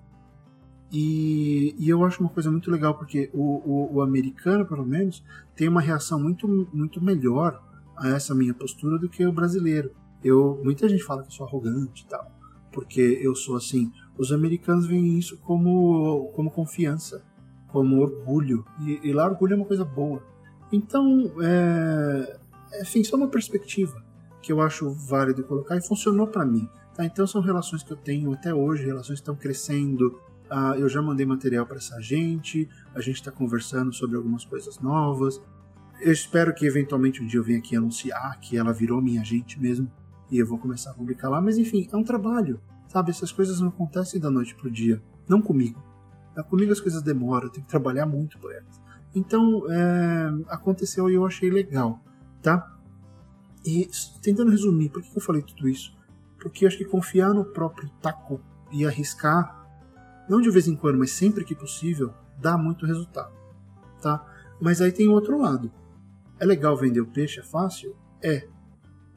E, 0.98 1.76
e 1.78 1.90
eu 1.90 2.06
acho 2.06 2.22
uma 2.22 2.30
coisa 2.30 2.50
muito 2.50 2.72
legal, 2.72 2.98
porque 2.98 3.30
o, 3.34 3.42
o, 3.42 3.96
o, 3.96 4.02
americano, 4.02 4.66
pelo 4.66 4.86
menos, 4.86 5.22
tem 5.54 5.68
uma 5.68 5.82
reação 5.82 6.18
muito, 6.18 6.48
muito 6.72 7.04
melhor 7.04 7.62
a 7.98 8.08
essa 8.08 8.34
minha 8.34 8.54
postura 8.54 8.98
do 8.98 9.10
que 9.10 9.26
o 9.26 9.34
brasileiro. 9.34 9.92
Eu, 10.24 10.58
muita 10.64 10.88
gente 10.88 11.04
fala 11.04 11.22
que 11.22 11.28
eu 11.28 11.34
sou 11.34 11.46
arrogante 11.46 12.04
e 12.04 12.08
tal, 12.08 12.32
porque 12.72 13.20
eu 13.22 13.36
sou 13.36 13.58
assim, 13.58 13.92
os 14.18 14.32
americanos 14.32 14.88
veem 14.88 15.20
isso 15.20 15.38
como, 15.40 16.32
como 16.34 16.50
confiança, 16.50 17.26
como 17.68 18.00
orgulho. 18.00 18.64
E, 18.80 19.10
e 19.10 19.12
lá 19.12 19.26
orgulho 19.26 19.52
é 19.52 19.58
uma 19.58 19.66
coisa 19.66 19.84
boa. 19.84 20.24
Então, 20.72 21.30
é, 21.42 22.40
é, 22.72 22.82
enfim, 22.84 23.04
só 23.04 23.18
uma 23.18 23.28
perspectiva 23.28 24.02
que 24.42 24.50
eu 24.50 24.62
acho 24.62 24.90
válido 24.92 25.44
colocar 25.44 25.76
e 25.76 25.86
funcionou 25.86 26.28
para 26.28 26.46
mim. 26.46 26.70
Tá? 26.96 27.04
Então 27.04 27.28
são 27.28 27.42
relações 27.42 27.84
que 27.84 27.92
eu 27.92 27.98
tenho 27.98 28.32
até 28.32 28.54
hoje, 28.54 28.86
relações 28.86 29.20
que 29.20 29.24
estão 29.24 29.36
crescendo. 29.36 30.22
Ah, 30.50 30.76
eu 30.78 30.88
já 30.88 31.02
mandei 31.02 31.26
material 31.26 31.66
para 31.66 31.78
essa 31.78 32.00
gente, 32.02 32.70
a 32.94 33.02
gente 33.02 33.16
está 33.16 33.32
conversando 33.32 33.94
sobre 33.94 34.16
algumas 34.16 34.46
coisas 34.46 34.80
novas. 34.80 35.42
Eu 36.02 36.12
espero 36.12 36.54
que 36.54 36.66
eventualmente 36.66 37.24
um 37.24 37.28
dia 37.28 37.40
eu 37.40 37.44
venha 37.44 37.60
aqui 37.60 37.76
anunciar 37.76 38.40
que 38.40 38.58
ela 38.58 38.74
virou 38.74 39.02
minha 39.02 39.24
gente 39.24 39.60
mesmo 39.60 39.92
e 40.30 40.38
eu 40.38 40.46
vou 40.46 40.58
começar 40.58 40.92
a 40.92 40.94
publicar 40.94 41.30
lá. 41.30 41.42
Mas 41.42 41.58
enfim, 41.58 41.88
é 41.92 41.96
um 41.96 42.04
trabalho. 42.04 42.60
Sabe, 42.88 43.12
essas 43.12 43.32
coisas 43.32 43.60
não 43.60 43.70
acontecem 43.70 44.20
da 44.20 44.30
noite 44.30 44.56
pro 44.56 44.70
dia. 44.70 45.02
Não 45.28 45.42
comigo. 45.42 45.84
Comigo 46.50 46.72
as 46.72 46.82
coisas 46.82 47.02
demoram, 47.02 47.48
eu 47.48 47.52
tenho 47.52 47.66
que 47.66 47.70
trabalhar 47.70 48.06
muito 48.06 48.38
por 48.38 48.54
elas. 48.54 48.82
Então, 49.16 49.64
é, 49.72 50.34
aconteceu 50.50 51.10
e 51.10 51.14
eu 51.14 51.26
achei 51.26 51.50
legal, 51.50 52.02
tá? 52.42 52.78
E 53.66 53.90
tentando 54.22 54.52
resumir, 54.52 54.90
por 54.90 55.02
que 55.02 55.18
eu 55.18 55.22
falei 55.22 55.42
tudo 55.42 55.70
isso? 55.70 55.96
Porque 56.38 56.66
eu 56.66 56.68
acho 56.68 56.78
que 56.78 56.86
confiar 56.86 57.34
no 57.34 57.46
próprio 57.46 57.90
taco 58.02 58.42
e 58.72 58.86
arriscar, 58.86 59.65
não 60.30 60.42
de 60.42 60.50
vez 60.50 60.68
em 60.68 60.76
quando, 60.76 60.98
mas 60.98 61.12
sempre 61.12 61.44
que 61.44 61.56
possível, 61.56 62.14
dá 62.40 62.58
muito 62.58 62.86
resultado, 62.86 63.34
tá? 64.02 64.26
Mas 64.60 64.82
aí 64.82 64.92
tem 64.92 65.08
outro 65.08 65.40
lado. 65.40 65.72
É 66.40 66.46
legal 66.46 66.76
vender 66.78 67.02
o 67.02 67.08
peixe, 67.08 67.40
é 67.40 67.44
fácil? 67.44 67.96
É. 68.22 68.48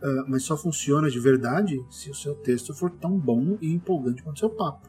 Uh, 0.00 0.24
mas 0.28 0.44
só 0.44 0.56
funciona 0.56 1.10
de 1.10 1.18
verdade 1.18 1.84
se 1.90 2.10
o 2.10 2.14
seu 2.14 2.34
texto 2.34 2.72
for 2.72 2.90
tão 2.90 3.18
bom 3.18 3.58
e 3.60 3.72
empolgante 3.72 4.22
quanto 4.22 4.36
o 4.36 4.40
seu 4.40 4.50
papo. 4.50 4.88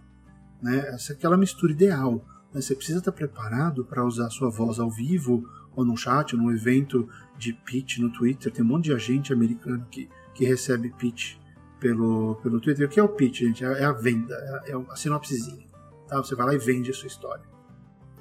Né? 0.62 0.78
Essa 0.90 1.14
é 1.14 1.16
aquela 1.16 1.38
mistura 1.38 1.72
ideal. 1.72 2.24
Né? 2.54 2.62
Você 2.62 2.76
precisa 2.76 3.00
estar 3.00 3.12
preparado 3.12 3.84
para 3.86 4.06
usar 4.06 4.28
a 4.28 4.30
sua 4.30 4.50
voz 4.50 4.80
ao 4.80 4.90
vivo, 4.90 5.44
ou 5.76 5.86
no 5.86 5.96
chat, 5.96 6.36
ou 6.36 6.42
num 6.42 6.52
evento 6.52 7.08
de 7.38 7.54
pitch 7.54 8.00
no 8.00 8.12
Twitter. 8.12 8.52
Tem 8.52 8.64
um 8.64 8.68
monte 8.68 8.86
de 8.86 8.94
agente 8.94 9.34
americano 9.34 9.88
que, 9.90 10.10
que 10.36 10.46
recebe 10.46 10.92
pitch 10.92 11.38
pelo, 11.80 12.36
pelo 12.36 12.60
Twitter. 12.60 12.86
O 12.88 12.90
que 12.90 13.00
é 13.00 13.04
o 13.04 13.10
pitch, 13.10 13.40
gente? 13.40 13.64
É, 13.64 13.82
é 13.82 13.86
a 13.86 13.94
venda, 13.94 14.36
é, 14.66 14.72
é 14.72 14.76
a 14.76 14.96
sinopsezinha. 14.96 15.69
Tá? 16.10 16.18
Você 16.18 16.36
vai 16.36 16.48
lá 16.48 16.54
e 16.56 16.58
vende 16.58 16.90
a 16.92 16.94
sua 16.94 17.08
história. 17.08 17.44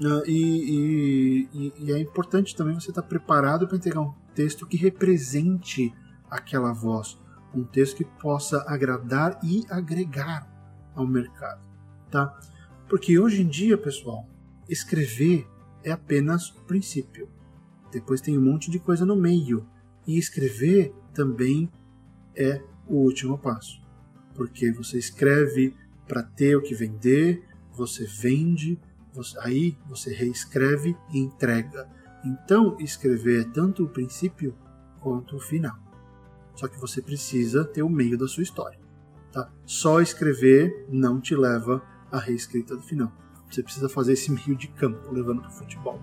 Uh, 0.00 0.22
e, 0.26 1.48
e, 1.52 1.72
e, 1.76 1.92
é 1.92 1.98
importante 1.98 2.54
também 2.54 2.78
você 2.78 2.90
estar 2.90 3.02
preparado 3.02 3.66
para 3.66 3.76
entregar 3.76 4.00
um 4.00 4.14
texto 4.32 4.64
que 4.64 4.76
represente 4.76 5.92
aquela 6.30 6.72
voz, 6.72 7.18
um 7.52 7.64
texto 7.64 7.96
que 7.96 8.04
possa 8.04 8.62
agradar 8.68 9.40
e 9.42 9.66
agregar 9.68 10.46
ao 10.94 11.04
mercado, 11.04 11.60
tá? 12.12 12.38
Porque 12.88 13.18
hoje 13.18 13.42
em 13.42 13.48
dia, 13.48 13.76
pessoal, 13.76 14.24
escrever 14.68 15.48
é 15.82 15.90
apenas 15.90 16.50
o 16.50 16.60
princípio. 16.62 17.28
Depois 17.90 18.20
tem 18.20 18.38
um 18.38 18.42
monte 18.42 18.70
de 18.70 18.78
coisa 18.78 19.04
no 19.04 19.16
meio. 19.16 19.66
E 20.06 20.16
escrever 20.16 20.94
também 21.12 21.70
é 22.34 22.62
o 22.86 22.96
último 22.96 23.36
passo. 23.36 23.80
Porque 24.34 24.72
você 24.72 24.98
escreve 24.98 25.74
para 26.06 26.22
ter 26.22 26.56
o 26.56 26.62
que 26.62 26.74
vender, 26.74 27.44
você 27.78 28.04
vende, 28.04 28.78
você, 29.14 29.38
aí 29.38 29.78
você 29.88 30.12
reescreve 30.12 30.96
e 31.12 31.18
entrega. 31.18 31.88
Então, 32.24 32.76
escrever 32.80 33.42
é 33.42 33.50
tanto 33.52 33.84
o 33.84 33.88
princípio 33.88 34.54
quanto 35.00 35.36
o 35.36 35.40
final. 35.40 35.78
Só 36.56 36.66
que 36.66 36.78
você 36.78 37.00
precisa 37.00 37.64
ter 37.64 37.82
o 37.82 37.88
meio 37.88 38.18
da 38.18 38.26
sua 38.26 38.42
história. 38.42 38.78
Tá? 39.30 39.48
Só 39.64 40.00
escrever 40.00 40.86
não 40.90 41.20
te 41.20 41.36
leva 41.36 41.80
à 42.10 42.18
reescrita 42.18 42.74
do 42.74 42.82
final. 42.82 43.12
Você 43.48 43.62
precisa 43.62 43.88
fazer 43.88 44.14
esse 44.14 44.32
meio 44.32 44.56
de 44.56 44.66
campo 44.68 45.12
levando 45.12 45.40
para 45.40 45.50
o 45.50 45.52
futebol. 45.52 46.02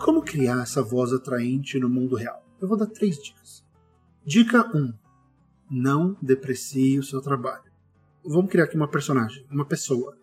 Como 0.00 0.22
criar 0.22 0.62
essa 0.62 0.82
voz 0.82 1.12
atraente 1.12 1.78
no 1.78 1.88
mundo 1.88 2.16
real? 2.16 2.44
Eu 2.60 2.66
vou 2.66 2.76
dar 2.76 2.86
três 2.86 3.16
dicas. 3.22 3.64
Dica 4.24 4.68
1. 4.74 4.78
Um, 4.78 4.94
não 5.70 6.16
deprecie 6.20 6.98
o 6.98 7.02
seu 7.02 7.20
trabalho. 7.20 7.64
Vamos 8.24 8.50
criar 8.50 8.64
aqui 8.64 8.76
uma 8.76 8.88
personagem, 8.88 9.44
uma 9.50 9.64
pessoa. 9.64 10.16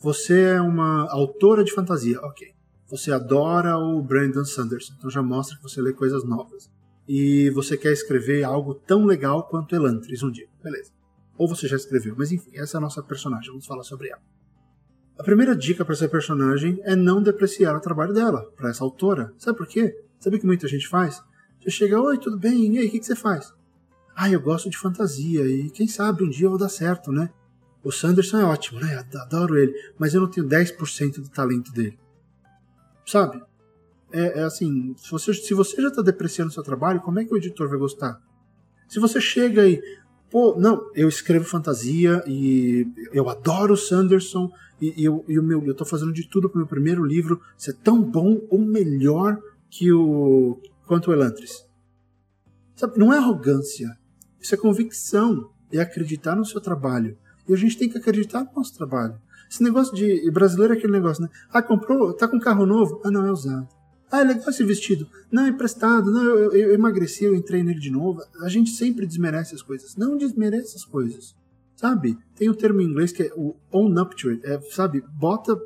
Você 0.00 0.40
é 0.42 0.60
uma 0.60 1.10
autora 1.10 1.64
de 1.64 1.72
fantasia, 1.72 2.20
ok 2.20 2.56
você 2.88 3.10
adora 3.10 3.76
o 3.76 4.00
Brandon 4.00 4.44
Sanderson, 4.44 4.94
então 4.96 5.10
já 5.10 5.22
mostra 5.22 5.56
que 5.56 5.62
você 5.62 5.80
lê 5.82 5.92
coisas 5.92 6.24
novas. 6.24 6.70
E 7.08 7.50
você 7.50 7.76
quer 7.76 7.92
escrever 7.92 8.44
algo 8.44 8.74
tão 8.74 9.04
legal 9.04 9.44
quanto 9.48 9.74
Elantris 9.74 10.22
um 10.22 10.30
dia, 10.30 10.48
beleza. 10.62 10.92
Ou 11.36 11.48
você 11.48 11.68
já 11.68 11.76
escreveu, 11.76 12.14
mas 12.16 12.32
enfim, 12.32 12.50
essa 12.54 12.76
é 12.76 12.78
a 12.78 12.80
nossa 12.80 13.02
personagem, 13.02 13.50
vamos 13.50 13.66
falar 13.66 13.82
sobre 13.82 14.08
ela. 14.08 14.22
A 15.18 15.22
primeira 15.22 15.56
dica 15.56 15.84
para 15.84 15.94
essa 15.94 16.08
personagem 16.08 16.78
é 16.82 16.94
não 16.94 17.22
depreciar 17.22 17.76
o 17.76 17.80
trabalho 17.80 18.12
dela, 18.12 18.50
para 18.56 18.70
essa 18.70 18.84
autora. 18.84 19.32
Sabe 19.38 19.56
por 19.56 19.66
quê? 19.66 19.96
Sabe 20.18 20.36
o 20.36 20.40
que 20.40 20.46
muita 20.46 20.68
gente 20.68 20.88
faz? 20.88 21.22
Você 21.60 21.70
chega, 21.70 22.00
oi, 22.00 22.18
tudo 22.18 22.38
bem? 22.38 22.74
E 22.74 22.78
aí, 22.78 22.86
o 22.86 22.90
que, 22.90 22.98
que 22.98 23.06
você 23.06 23.16
faz? 23.16 23.52
Ah, 24.18 24.30
eu 24.30 24.40
gosto 24.40 24.70
de 24.70 24.78
fantasia 24.78 25.46
e 25.46 25.68
quem 25.68 25.86
sabe 25.86 26.24
um 26.24 26.30
dia 26.30 26.46
eu 26.46 26.50
vou 26.50 26.58
dar 26.58 26.70
certo, 26.70 27.12
né? 27.12 27.28
O 27.84 27.92
Sanderson 27.92 28.38
é 28.38 28.44
ótimo, 28.44 28.80
né? 28.80 29.04
Adoro 29.14 29.58
ele, 29.58 29.74
mas 29.98 30.14
eu 30.14 30.22
não 30.22 30.30
tenho 30.30 30.48
10% 30.48 31.20
do 31.20 31.28
talento 31.28 31.70
dele. 31.70 31.98
Sabe? 33.06 33.42
É, 34.10 34.40
é 34.40 34.42
assim, 34.42 34.94
se 34.96 35.10
você, 35.10 35.34
se 35.34 35.52
você 35.52 35.82
já 35.82 35.88
está 35.88 36.00
depreciando 36.00 36.50
o 36.50 36.54
seu 36.54 36.62
trabalho, 36.62 37.02
como 37.02 37.20
é 37.20 37.26
que 37.26 37.34
o 37.34 37.36
editor 37.36 37.68
vai 37.68 37.78
gostar? 37.78 38.18
Se 38.88 38.98
você 38.98 39.20
chega 39.20 39.68
e, 39.68 39.82
pô, 40.30 40.56
não, 40.58 40.90
eu 40.94 41.08
escrevo 41.10 41.44
fantasia 41.44 42.24
e 42.26 42.88
eu 43.12 43.28
adoro 43.28 43.74
o 43.74 43.76
Sanderson 43.76 44.50
e, 44.80 45.02
e 45.02 45.04
eu, 45.04 45.24
e 45.28 45.38
o 45.38 45.42
meu, 45.42 45.62
eu 45.64 45.74
tô 45.74 45.84
fazendo 45.84 46.12
de 46.12 46.26
tudo 46.26 46.48
pro 46.48 46.58
meu 46.58 46.66
primeiro 46.66 47.04
livro 47.04 47.40
ser 47.56 47.74
tão 47.74 48.02
bom 48.02 48.40
ou 48.48 48.60
melhor 48.60 49.38
que 49.68 49.92
o 49.92 50.58
quanto 50.86 51.10
o 51.10 51.12
Elantris. 51.12 51.66
Sabe, 52.74 52.98
não 52.98 53.12
é 53.12 53.18
arrogância, 53.18 53.96
isso 54.46 54.54
é 54.54 54.58
convicção, 54.58 55.50
é 55.72 55.80
acreditar 55.80 56.36
no 56.36 56.44
seu 56.44 56.60
trabalho. 56.60 57.18
E 57.48 57.52
a 57.52 57.56
gente 57.56 57.76
tem 57.76 57.88
que 57.88 57.98
acreditar 57.98 58.44
no 58.44 58.50
nosso 58.54 58.74
trabalho. 58.74 59.20
Esse 59.50 59.62
negócio 59.62 59.94
de 59.94 60.30
brasileiro 60.30 60.74
é 60.74 60.76
aquele 60.76 60.92
negócio, 60.92 61.22
né? 61.22 61.28
Ah, 61.50 61.60
comprou, 61.60 62.12
tá 62.12 62.28
com 62.28 62.38
carro 62.38 62.64
novo? 62.64 63.00
Ah, 63.04 63.10
não, 63.10 63.26
é 63.26 63.32
usado. 63.32 63.68
Ah, 64.10 64.20
é 64.20 64.24
legal 64.24 64.48
esse 64.48 64.64
vestido. 64.64 65.08
Não, 65.30 65.46
é 65.46 65.48
emprestado. 65.48 66.12
Não, 66.12 66.22
eu, 66.22 66.52
eu, 66.52 66.52
eu 66.52 66.74
emagreci, 66.74 67.24
eu 67.24 67.34
entrei 67.34 67.62
nele 67.62 67.80
de 67.80 67.90
novo. 67.90 68.22
A 68.40 68.48
gente 68.48 68.70
sempre 68.70 69.04
desmerece 69.04 69.54
as 69.54 69.62
coisas. 69.62 69.96
Não 69.96 70.16
desmerece 70.16 70.76
as 70.76 70.84
coisas. 70.84 71.34
Sabe? 71.74 72.16
Tem 72.36 72.48
um 72.48 72.54
termo 72.54 72.80
em 72.80 72.84
inglês 72.84 73.12
que 73.12 73.24
é 73.24 73.32
o 73.34 73.56
own 73.70 74.00
up 74.00 74.14
to 74.16 74.30
it. 74.30 74.46
É, 74.46 74.60
sabe? 74.70 75.02
Bota. 75.12 75.56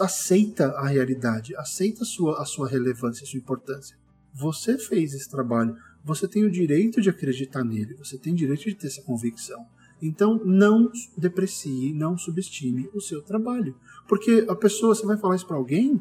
aceita 0.00 0.68
a 0.70 0.86
realidade. 0.86 1.54
Aceita 1.56 2.02
a 2.02 2.06
sua, 2.06 2.40
a 2.40 2.44
sua 2.44 2.68
relevância, 2.68 3.24
a 3.24 3.26
sua 3.26 3.38
importância. 3.38 3.96
Você 4.32 4.78
fez 4.78 5.14
esse 5.14 5.28
trabalho. 5.28 5.76
Você 6.06 6.28
tem 6.28 6.44
o 6.44 6.50
direito 6.50 7.02
de 7.02 7.10
acreditar 7.10 7.64
nele. 7.64 7.96
Você 7.96 8.16
tem 8.16 8.32
o 8.32 8.36
direito 8.36 8.62
de 8.62 8.76
ter 8.76 8.86
essa 8.86 9.02
convicção. 9.02 9.66
Então, 10.00 10.40
não 10.44 10.88
deprecie, 11.18 11.92
não 11.92 12.16
subestime 12.16 12.88
o 12.94 13.00
seu 13.00 13.20
trabalho. 13.20 13.74
Porque 14.06 14.46
a 14.48 14.54
pessoa, 14.54 14.94
você 14.94 15.04
vai 15.04 15.16
falar 15.16 15.34
isso 15.34 15.46
para 15.48 15.56
alguém, 15.56 15.96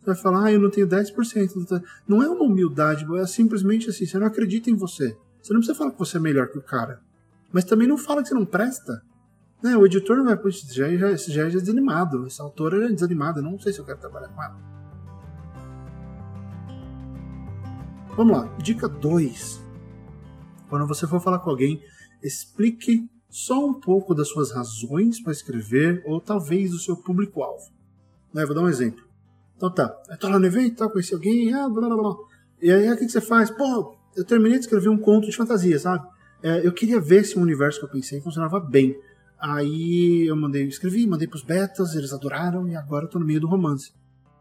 você 0.00 0.06
vai 0.06 0.16
falar, 0.16 0.44
ah, 0.44 0.52
eu 0.52 0.60
não 0.60 0.68
tenho 0.68 0.86
10%. 0.86 1.82
Não 2.06 2.22
é 2.22 2.28
uma 2.28 2.44
humildade, 2.44 3.06
é 3.16 3.26
simplesmente 3.26 3.88
assim, 3.88 4.04
você 4.04 4.18
não 4.18 4.26
acredita 4.26 4.68
em 4.68 4.74
você. 4.74 5.16
Você 5.40 5.54
não 5.54 5.60
precisa 5.60 5.78
falar 5.78 5.92
que 5.92 5.98
você 5.98 6.18
é 6.18 6.20
melhor 6.20 6.48
que 6.48 6.58
o 6.58 6.62
cara. 6.62 7.00
Mas 7.50 7.64
também 7.64 7.88
não 7.88 7.96
fala 7.96 8.22
que 8.22 8.28
você 8.28 8.34
não 8.34 8.44
presta. 8.44 9.02
Né? 9.62 9.74
O 9.78 9.86
editor 9.86 10.18
não 10.18 10.26
vai, 10.26 10.36
puxa, 10.36 10.66
já, 10.70 10.94
já, 10.94 11.16
já 11.16 11.46
é 11.46 11.48
desanimado. 11.48 12.26
Essa 12.26 12.42
autora 12.42 12.84
é 12.84 12.92
desanimada, 12.92 13.40
não 13.40 13.58
sei 13.58 13.72
se 13.72 13.78
eu 13.78 13.86
quero 13.86 13.98
trabalhar 13.98 14.28
com 14.28 14.42
ela. 14.42 14.77
Vamos 18.18 18.36
lá, 18.36 18.52
dica 18.60 18.88
2. 18.88 19.62
Quando 20.68 20.88
você 20.88 21.06
for 21.06 21.20
falar 21.20 21.38
com 21.38 21.50
alguém, 21.50 21.80
explique 22.20 23.08
só 23.30 23.64
um 23.64 23.72
pouco 23.72 24.12
das 24.12 24.28
suas 24.28 24.50
razões 24.50 25.22
para 25.22 25.30
escrever 25.30 26.02
ou 26.04 26.20
talvez 26.20 26.72
do 26.72 26.80
seu 26.80 26.96
público-alvo. 26.96 27.70
Né, 28.34 28.44
vou 28.44 28.56
dar 28.56 28.62
um 28.62 28.68
exemplo. 28.68 29.04
Então 29.56 29.72
tá, 29.72 29.96
eu 30.10 30.18
tô 30.18 30.28
lá 30.28 30.36
no 30.36 30.46
evento, 30.46 30.78
tá, 30.78 30.88
conheci 30.88 31.14
alguém, 31.14 31.54
ah, 31.54 31.68
blá 31.68 31.86
blá 31.86 31.96
blá. 31.96 32.16
E 32.60 32.72
aí, 32.72 32.90
o 32.90 32.96
que, 32.96 33.06
que 33.06 33.12
você 33.12 33.20
faz? 33.20 33.52
Pô, 33.52 33.96
eu 34.16 34.24
terminei 34.24 34.58
de 34.58 34.64
escrever 34.64 34.88
um 34.88 34.98
conto 34.98 35.30
de 35.30 35.36
fantasia, 35.36 35.78
sabe? 35.78 36.04
É, 36.42 36.66
eu 36.66 36.72
queria 36.72 37.00
ver 37.00 37.22
se 37.22 37.38
o 37.38 37.40
universo 37.40 37.78
que 37.78 37.86
eu 37.86 37.90
pensei 37.90 38.20
funcionava 38.20 38.58
bem. 38.58 38.98
Aí 39.38 40.26
eu 40.26 40.34
mandei, 40.34 40.66
escrevi, 40.66 41.06
mandei 41.06 41.28
pros 41.28 41.44
betas, 41.44 41.94
eles 41.94 42.12
adoraram 42.12 42.66
e 42.66 42.74
agora 42.74 43.04
eu 43.04 43.08
tô 43.08 43.20
no 43.20 43.24
meio 43.24 43.40
do 43.40 43.46
romance. 43.46 43.92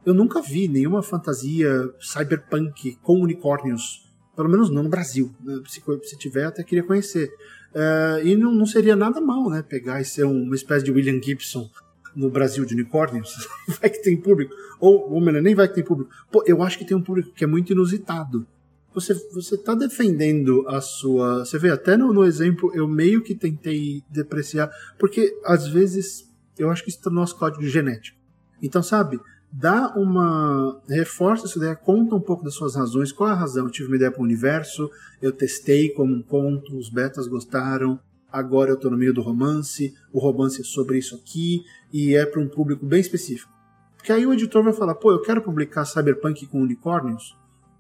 Eu 0.08 0.14
nunca 0.14 0.42
vi 0.42 0.70
nenhuma 0.70 1.04
fantasia 1.04 1.94
cyberpunk 2.00 2.98
com 3.04 3.20
unicórnios, 3.20 4.10
pelo 4.38 4.48
menos 4.48 4.70
não 4.70 4.84
no 4.84 4.88
Brasil. 4.88 5.36
Se, 5.68 5.84
se 6.04 6.18
tiver, 6.18 6.46
até 6.46 6.64
queria 6.64 6.82
conhecer. 6.82 7.28
Uh, 7.76 8.26
e 8.26 8.38
não, 8.38 8.56
não, 8.56 8.66
seria 8.66 8.96
nada 8.96 9.20
mal, 9.20 9.50
né? 9.50 9.62
Pegar 9.62 10.00
e 10.00 10.06
ser 10.06 10.24
uma 10.24 10.56
espécie 10.56 10.86
de 10.86 10.94
William 10.94 11.22
Gibson 11.22 11.70
no 12.16 12.30
Brasil 12.30 12.64
de 12.64 12.74
unicórnios. 12.74 13.36
vai 13.82 13.90
que 13.90 14.02
tem 14.02 14.16
público. 14.16 14.56
Ou, 14.80 15.12
ou 15.12 15.20
melhor, 15.20 15.42
nem 15.42 15.54
vai 15.54 15.68
que 15.68 15.76
tem 15.76 15.84
público. 15.84 16.10
Pô, 16.32 16.42
eu 16.48 16.64
acho 16.64 16.78
que 16.78 16.86
tem 16.86 16.96
um 16.96 17.04
público 17.04 17.34
que 17.34 17.44
é 17.44 17.48
muito 17.48 17.74
inusitado. 17.74 18.48
Você, 18.94 19.14
você 19.34 19.58
tá 19.58 19.76
defendendo 19.76 20.66
a 20.70 20.80
sua. 20.80 21.40
Você 21.40 21.60
vê, 21.60 21.70
até 21.70 21.98
no, 21.98 22.14
no 22.14 22.24
exemplo, 22.24 22.72
eu 22.74 22.88
meio 22.88 23.22
que 23.22 23.36
tentei 23.36 24.02
depreciar, 24.10 24.72
porque 24.98 25.38
às 25.44 25.68
vezes 25.68 26.32
eu 26.58 26.70
acho 26.70 26.82
que 26.82 26.90
isso 26.92 27.00
está 27.00 27.10
no 27.10 27.18
nosso 27.18 27.38
código 27.38 27.66
genético. 27.66 28.18
Então, 28.62 28.82
sabe, 28.82 29.20
dá 29.60 29.92
uma. 29.96 30.80
reforça 30.88 31.46
essa 31.46 31.58
ideia, 31.58 31.76
conta 31.76 32.16
um 32.16 32.22
pouco 32.22 32.44
das 32.44 32.54
suas 32.54 32.76
razões. 32.76 33.12
Qual 33.12 33.30
a 33.30 33.34
razão? 33.34 33.66
Eu 33.66 33.72
tive 33.72 33.88
uma 33.88 33.96
ideia 33.96 34.12
para 34.12 34.22
o 34.22 34.24
universo, 34.24 34.90
eu 35.22 35.32
testei 35.32 35.90
como 35.90 36.14
um 36.14 36.22
conto, 36.22 36.78
os 36.78 36.90
betas 36.90 37.28
gostaram, 37.28 38.00
agora 38.32 38.70
eu 38.70 38.76
estou 38.76 38.92
no 38.92 38.98
meio 38.98 39.14
do 39.14 39.22
romance, 39.22 39.96
o 40.14 40.20
romance 40.20 40.62
é 40.62 40.64
sobre 40.64 41.00
isso 41.00 41.16
aqui, 41.16 41.64
e 41.92 42.16
é 42.16 42.26
para 42.26 42.40
um 42.40 42.48
público 42.48 42.86
bem 42.86 43.00
específico. 43.00 43.52
Porque 43.96 44.12
aí 44.12 44.28
o 44.28 44.34
editor 44.34 44.64
vai 44.64 44.74
falar, 44.74 44.94
pô, 44.94 45.12
eu 45.12 45.22
quero 45.22 45.42
publicar 45.42 45.86
Cyberpunk 45.86 46.46
com 46.46 46.62
unicórnios? 46.62 47.36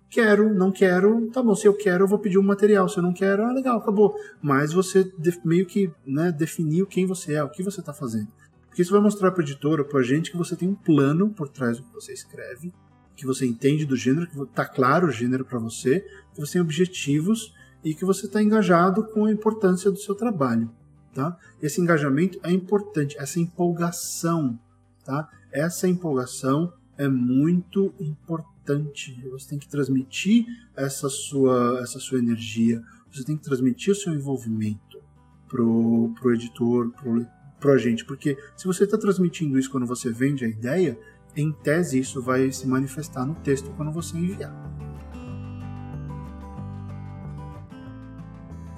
Quero, 0.10 0.54
não 0.54 0.72
quero, 0.72 1.30
tá 1.32 1.44
bom, 1.44 1.54
se 1.54 1.68
eu 1.68 1.74
quero 1.74 2.06
eu 2.06 2.08
vou 2.08 2.18
pedir 2.18 2.40
um 2.40 2.44
material, 2.44 2.90
se 2.90 2.98
eu 2.98 3.04
não 3.04 3.13
quero, 3.13 3.44
ah, 3.44 3.52
legal, 3.52 3.78
acabou. 3.78 4.16
Mas 4.42 4.74
você 4.74 5.12
meio 5.44 5.66
que 5.66 5.92
né, 6.06 6.32
definiu 6.32 6.88
quem 6.88 7.06
você 7.06 7.34
é, 7.34 7.44
o 7.44 7.50
que 7.50 7.62
você 7.62 7.82
está 7.82 7.94
fazendo. 7.94 8.30
Porque 8.78 8.84
isso 8.84 8.92
vai 8.92 9.02
mostrar 9.02 9.32
para 9.32 9.40
o 9.40 9.44
editor 9.44 9.80
ou 9.80 9.86
para 9.88 10.02
a 10.02 10.04
gente 10.04 10.30
que 10.30 10.38
você 10.38 10.56
tem 10.56 10.70
um 10.70 10.76
plano 10.76 11.32
por 11.32 11.50
trás 11.50 11.78
do 11.78 11.84
que 11.84 11.92
você 11.96 12.13
escreve, 12.13 12.72
que 13.16 13.26
você 13.26 13.44
entende 13.44 13.88
do 13.88 13.96
gênero, 13.96 14.28
que 14.28 14.40
está 14.40 14.68
claro 14.68 15.08
o 15.08 15.12
gênero 15.12 15.44
para 15.44 15.58
você, 15.58 16.02
que 16.32 16.40
você 16.40 16.54
tem 16.54 16.62
objetivos 16.62 17.56
e 17.84 17.96
que 17.96 18.06
você 18.06 18.28
está 18.28 18.40
engajado 18.40 19.04
com 19.04 19.26
a 19.26 19.32
importância 19.32 19.90
do 19.90 19.98
seu 19.98 20.13
trabalho. 20.13 20.70
Tá? 21.12 21.36
Esse 21.60 21.82
engajamento 21.82 22.40
é 22.44 22.52
importante, 22.52 23.18
essa 23.18 23.40
empolgação. 23.40 24.60
Tá? 25.04 25.28
Essa 25.52 25.88
empolgação 25.88 26.72
é 27.00 27.08
muito 27.08 27.96
importante. 28.00 29.20
Você 29.32 29.50
tem 29.50 29.58
que 29.58 29.68
transmitir 29.68 30.46
essa 30.76 31.10
sua, 31.10 31.80
essa 31.82 31.98
sua 31.98 32.20
energia, 32.20 32.84
você 33.12 33.24
tem 33.24 33.38
que 33.38 33.44
transmitir 33.44 33.94
o 33.94 33.96
seu 33.96 34.13
envolvimento 34.13 35.02
pro, 35.48 36.13
pro 36.20 36.32
editor, 36.32 36.92
pro, 36.92 37.26
pro 37.60 37.78
gente, 37.78 38.06
porque 38.06 38.38
se 38.56 38.65
você 38.65 38.84
está 38.84 38.98
transmitindo 38.98 39.58
isso 39.58 39.72
quando 39.72 39.86
você 39.86 40.12
vende 40.12 40.46
a 40.46 40.48
ideia, 40.48 40.98
em 41.36 41.52
tese 41.52 42.00
isso 42.00 42.22
vai 42.22 42.52
se 42.52 42.67
manifestar 42.67 43.26
no 43.26 43.36
texto 43.36 43.72
quando 43.72 43.91
você 43.91 44.17
enviar. 44.17 44.54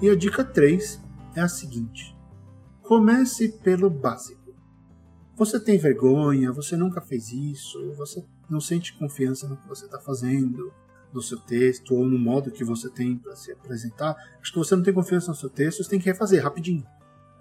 E 0.02 0.08
a 0.08 0.16
dica 0.16 0.42
3 0.42 1.00
é 1.36 1.40
a 1.40 1.48
seguinte: 1.48 2.16
comece 2.82 3.48
pelo 3.62 3.90
básico. 3.90 4.40
Você 5.36 5.58
tem 5.58 5.78
vergonha, 5.78 6.52
você 6.52 6.76
nunca 6.76 7.00
fez 7.00 7.32
isso, 7.32 7.92
você 7.94 8.22
não 8.48 8.60
sente 8.60 8.96
confiança 8.98 9.48
no 9.48 9.56
que 9.56 9.68
você 9.68 9.86
está 9.86 9.98
fazendo, 9.98 10.72
no 11.12 11.22
seu 11.22 11.38
texto 11.38 11.94
ou 11.94 12.06
no 12.06 12.18
modo 12.18 12.50
que 12.50 12.64
você 12.64 12.90
tem 12.90 13.16
para 13.16 13.34
se 13.36 13.52
apresentar. 13.52 14.14
Acho 14.40 14.52
que 14.52 14.58
você 14.58 14.76
não 14.76 14.82
tem 14.82 14.92
confiança 14.92 15.30
no 15.30 15.36
seu 15.36 15.48
texto, 15.48 15.82
você 15.82 15.90
tem 15.90 15.98
que 15.98 16.06
refazer 16.06 16.42
rapidinho. 16.42 16.84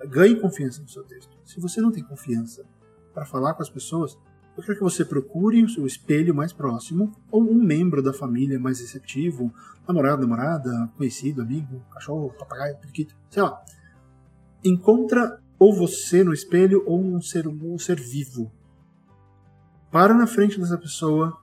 Ganhe 0.07 0.35
confiança 0.35 0.81
no 0.81 0.87
seu 0.87 1.03
texto. 1.03 1.37
Se 1.43 1.59
você 1.59 1.81
não 1.81 1.91
tem 1.91 2.03
confiança 2.03 2.65
para 3.13 3.25
falar 3.25 3.53
com 3.53 3.61
as 3.61 3.69
pessoas, 3.69 4.17
eu 4.55 4.63
quero 4.63 4.77
que 4.77 4.83
você 4.83 5.05
procure 5.05 5.63
o 5.63 5.69
seu 5.69 5.85
espelho 5.85 6.33
mais 6.33 6.51
próximo 6.51 7.11
ou 7.31 7.41
um 7.41 7.61
membro 7.61 8.01
da 8.01 8.13
família 8.13 8.59
mais 8.59 8.79
receptivo, 8.79 9.53
namorado, 9.87 10.21
namorada, 10.21 10.89
conhecido, 10.97 11.41
amigo, 11.41 11.81
cachorro, 11.91 12.33
papagaio, 12.37 12.77
periquito, 12.77 13.15
sei 13.29 13.43
lá. 13.43 13.63
Encontra 14.63 15.41
ou 15.57 15.73
você 15.73 16.23
no 16.23 16.33
espelho 16.33 16.83
ou 16.85 17.01
um 17.01 17.21
ser, 17.21 17.47
um 17.47 17.77
ser 17.77 17.99
vivo. 17.99 18.51
Para 19.91 20.13
na 20.13 20.27
frente 20.27 20.59
dessa 20.59 20.77
pessoa 20.77 21.37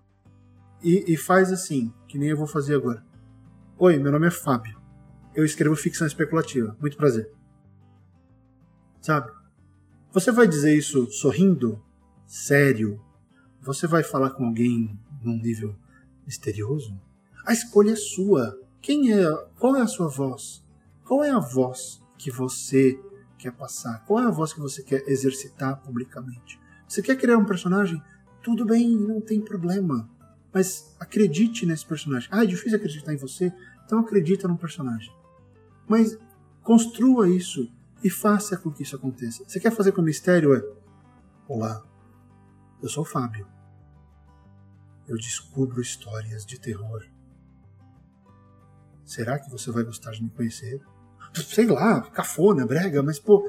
e, 0.83 1.13
e 1.13 1.17
faz 1.17 1.53
assim, 1.53 1.93
que 2.07 2.19
nem 2.19 2.31
eu 2.31 2.37
vou 2.37 2.47
fazer 2.47 2.75
agora. 2.75 3.05
Oi, 3.79 3.99
meu 3.99 4.13
nome 4.13 4.27
é 4.27 4.31
Fábio. 4.31 4.81
Eu 5.35 5.45
escrevo 5.45 5.77
ficção 5.77 6.07
especulativa. 6.07 6.77
Muito 6.81 6.97
prazer. 6.97 7.31
Sabe? 9.07 9.31
Você 10.13 10.33
vai 10.33 10.49
dizer 10.49 10.77
isso 10.77 11.09
sorrindo? 11.13 11.81
Sério? 12.27 13.01
Você 13.63 13.87
vai 13.87 14.03
falar 14.03 14.31
com 14.31 14.47
alguém 14.47 14.99
num 15.23 15.41
nível 15.41 15.77
misterioso? 16.27 17.01
A 17.47 17.53
escolha 17.53 17.93
é 17.93 17.95
sua. 17.95 18.61
Quem 18.83 19.13
é? 19.13 19.33
Qual 19.61 19.77
é 19.77 19.81
a 19.81 19.87
sua 19.87 20.09
voz? 20.09 20.61
Qual 21.05 21.23
é 21.23 21.31
a 21.31 21.39
voz 21.39 22.03
que 22.19 22.33
você 22.33 23.01
quer 23.39 23.53
passar? 23.53 24.05
Qual 24.07 24.19
é 24.21 24.27
a 24.27 24.31
voz 24.33 24.53
que 24.53 24.59
você 24.59 24.83
quer 24.83 25.05
exercitar 25.07 25.81
publicamente? 25.83 26.59
Você 26.89 27.01
quer 27.01 27.15
criar 27.15 27.39
um 27.39 27.45
personagem? 27.45 28.03
Tudo 28.43 28.65
bem, 28.65 28.91
não 28.97 29.21
tem 29.21 29.41
problema. 29.41 30.11
Mas 30.53 30.97
acredite 30.99 31.65
nesse 31.65 31.87
personagem. 31.87 32.29
Ah, 32.33 32.43
é 32.43 32.47
difícil 32.47 32.77
acreditar 32.77 33.15
em 33.15 33.19
você? 33.19 33.53
Então 33.85 34.01
acredita 34.01 34.49
no 34.49 34.59
personagem. 34.59 35.13
Mas 35.87 36.19
construa 36.65 37.29
isso 37.29 37.71
e 38.07 38.11
faça 38.11 38.57
com 38.57 38.71
que 38.71 38.85
isso 38.85 38.95
aconteça. 38.95 39.43
Você 39.45 39.59
quer 39.59 39.73
fazer 39.73 39.91
com 39.91 40.01
mistério? 40.01 40.55
É, 40.55 40.63
olá, 41.49 41.85
eu 42.81 42.89
sou 42.89 43.03
o 43.03 43.07
Fábio. 43.07 43.49
Eu 45.09 45.17
descubro 45.17 45.81
histórias 45.81 46.47
de 46.47 46.57
terror. 46.61 47.05
Será 49.05 49.41
que 49.41 49.51
você 49.51 49.73
vai 49.73 49.83
gostar 49.83 50.13
de 50.13 50.23
me 50.23 50.31
conhecer? 50.31 50.81
Sei 51.35 51.67
lá, 51.67 52.01
cafona, 52.11 52.65
brega, 52.65 53.03
mas 53.03 53.19
pô, 53.19 53.45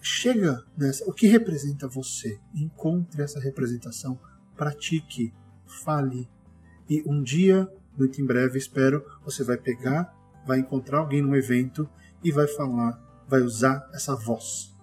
chega 0.00 0.64
nessa. 0.76 1.04
O 1.10 1.12
que 1.12 1.26
representa 1.26 1.88
você? 1.88 2.38
Encontre 2.54 3.20
essa 3.20 3.40
representação, 3.40 4.16
pratique, 4.56 5.34
fale. 5.66 6.30
E 6.88 7.02
um 7.04 7.20
dia, 7.20 7.68
muito 7.96 8.22
em 8.22 8.24
breve, 8.24 8.58
espero, 8.58 9.04
você 9.24 9.42
vai 9.42 9.56
pegar, 9.56 10.14
vai 10.46 10.60
encontrar 10.60 10.98
alguém 10.98 11.20
num 11.20 11.34
evento 11.34 11.90
e 12.22 12.30
vai 12.30 12.46
falar 12.46 13.07
vai 13.28 13.42
usar 13.42 13.88
essa 13.92 14.16
voz. 14.16 14.74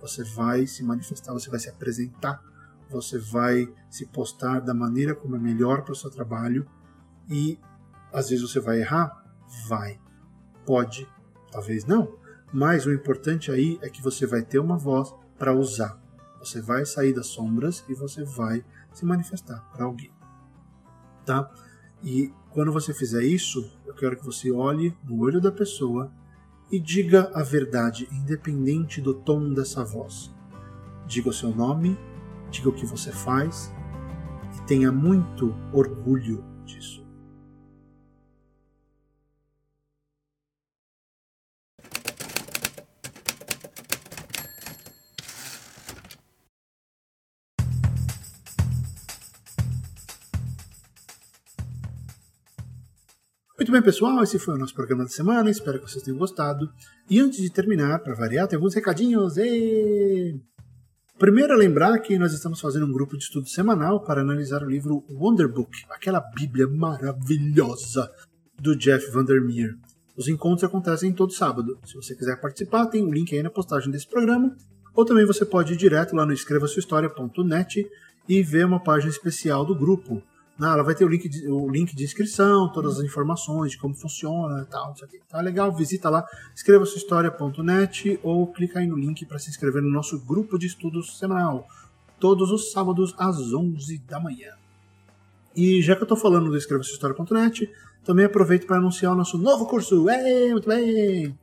Você 0.00 0.24
vai 0.24 0.66
se 0.66 0.82
manifestar, 0.82 1.32
você 1.32 1.50
vai 1.50 1.60
se 1.60 1.68
apresentar, 1.68 2.42
você 2.88 3.18
vai 3.18 3.72
se 3.88 4.06
postar 4.06 4.60
da 4.60 4.74
maneira 4.74 5.14
como 5.14 5.36
é 5.36 5.38
melhor 5.38 5.82
para 5.82 5.92
o 5.92 5.96
seu 5.96 6.10
trabalho 6.10 6.66
E 7.28 7.60
às 8.12 8.30
vezes 8.30 8.42
você 8.42 8.58
vai 8.58 8.80
errar? 8.80 9.24
Vai. 9.68 10.00
Pode, 10.66 11.06
talvez 11.52 11.84
não. 11.84 12.18
Mas 12.52 12.86
o 12.86 12.92
importante 12.92 13.52
aí 13.52 13.78
é 13.82 13.88
que 13.88 14.02
você 14.02 14.26
vai 14.26 14.42
ter 14.42 14.58
uma 14.58 14.76
voz 14.76 15.14
para 15.38 15.54
usar. 15.54 15.96
Você 16.40 16.60
vai 16.60 16.84
sair 16.84 17.12
das 17.12 17.28
sombras 17.28 17.84
e 17.88 17.94
você 17.94 18.24
vai 18.24 18.64
se 18.92 19.04
manifestar 19.04 19.60
para 19.72 19.84
alguém. 19.84 20.10
Tá? 21.24 21.48
E 22.02 22.32
quando 22.50 22.72
você 22.72 22.92
fizer 22.92 23.22
isso, 23.22 23.70
eu 23.86 23.94
quero 23.94 24.16
que 24.16 24.24
você 24.24 24.50
olhe 24.50 24.96
no 25.04 25.20
olho 25.20 25.40
da 25.40 25.52
pessoa 25.52 26.10
e 26.70 26.78
diga 26.78 27.30
a 27.34 27.42
verdade, 27.42 28.08
independente 28.12 29.00
do 29.00 29.12
tom 29.12 29.52
dessa 29.52 29.84
voz. 29.84 30.32
Diga 31.06 31.30
o 31.30 31.32
seu 31.32 31.54
nome, 31.54 31.98
diga 32.50 32.68
o 32.68 32.72
que 32.72 32.86
você 32.86 33.10
faz 33.10 33.72
e 34.56 34.62
tenha 34.66 34.92
muito 34.92 35.54
orgulho 35.72 36.44
disso. 36.64 36.99
Muito 53.60 53.72
bem, 53.72 53.82
pessoal, 53.82 54.22
esse 54.22 54.38
foi 54.38 54.54
o 54.54 54.56
nosso 54.56 54.74
programa 54.74 55.04
da 55.04 55.10
semana. 55.10 55.50
Espero 55.50 55.78
que 55.78 55.90
vocês 55.90 56.02
tenham 56.02 56.16
gostado. 56.16 56.72
E 57.10 57.20
antes 57.20 57.42
de 57.42 57.52
terminar, 57.52 57.98
para 57.98 58.14
variar, 58.14 58.48
tem 58.48 58.56
alguns 58.56 58.74
recadinhos. 58.74 59.36
E... 59.36 60.40
Primeiro, 61.18 61.54
lembrar 61.54 61.98
que 61.98 62.18
nós 62.18 62.32
estamos 62.32 62.58
fazendo 62.58 62.86
um 62.86 62.92
grupo 62.92 63.18
de 63.18 63.24
estudo 63.24 63.46
semanal 63.50 64.02
para 64.02 64.22
analisar 64.22 64.62
o 64.62 64.70
livro 64.70 65.04
Wonder 65.10 65.46
Book, 65.46 65.76
aquela 65.90 66.20
Bíblia 66.20 66.66
maravilhosa 66.66 68.10
do 68.58 68.74
Jeff 68.74 69.10
Vandermeer. 69.10 69.74
Os 70.16 70.26
encontros 70.26 70.64
acontecem 70.64 71.12
todo 71.12 71.34
sábado. 71.34 71.78
Se 71.84 71.94
você 71.94 72.16
quiser 72.16 72.40
participar, 72.40 72.86
tem 72.86 73.04
um 73.04 73.12
link 73.12 73.36
aí 73.36 73.42
na 73.42 73.50
postagem 73.50 73.90
desse 73.90 74.08
programa. 74.08 74.56
Ou 74.94 75.04
também 75.04 75.26
você 75.26 75.44
pode 75.44 75.74
ir 75.74 75.76
direto 75.76 76.16
lá 76.16 76.24
no 76.24 76.32
escrevasuhistoria.net 76.32 77.86
e 78.26 78.42
ver 78.42 78.64
uma 78.64 78.82
página 78.82 79.10
especial 79.10 79.66
do 79.66 79.74
grupo 79.74 80.22
não, 80.60 80.74
ela 80.74 80.82
vai 80.82 80.94
ter 80.94 81.06
o 81.06 81.08
link, 81.08 81.26
de, 81.26 81.48
o 81.48 81.70
link 81.70 81.96
de 81.96 82.04
inscrição, 82.04 82.70
todas 82.70 82.98
as 82.98 83.04
informações 83.04 83.72
de 83.72 83.78
como 83.78 83.94
funciona 83.94 84.60
e 84.60 84.70
tal. 84.70 84.94
Tá 85.26 85.40
legal? 85.40 85.74
Visita 85.74 86.10
lá, 86.10 86.22
escreva 86.54 86.84
sua 86.84 86.98
história.net 86.98 88.20
ou 88.22 88.46
clica 88.46 88.78
aí 88.78 88.86
no 88.86 88.94
link 88.94 89.24
para 89.24 89.38
se 89.38 89.48
inscrever 89.48 89.80
no 89.80 89.88
nosso 89.88 90.20
grupo 90.20 90.58
de 90.58 90.66
estudos 90.66 91.16
semanal, 91.18 91.66
todos 92.18 92.50
os 92.50 92.72
sábados 92.72 93.14
às 93.16 93.54
11 93.54 94.02
da 94.06 94.20
manhã. 94.20 94.52
E 95.56 95.80
já 95.80 95.96
que 95.96 96.02
eu 96.02 96.04
estou 96.04 96.18
falando 96.18 96.50
do 96.50 96.56
escreva 96.58 96.82
sua 96.82 96.92
história.net, 96.92 97.66
também 98.04 98.26
aproveito 98.26 98.66
para 98.66 98.76
anunciar 98.76 99.12
o 99.12 99.16
nosso 99.16 99.38
novo 99.38 99.64
curso. 99.64 100.10
Ei, 100.10 100.52
muito 100.52 100.68
bem! 100.68 101.34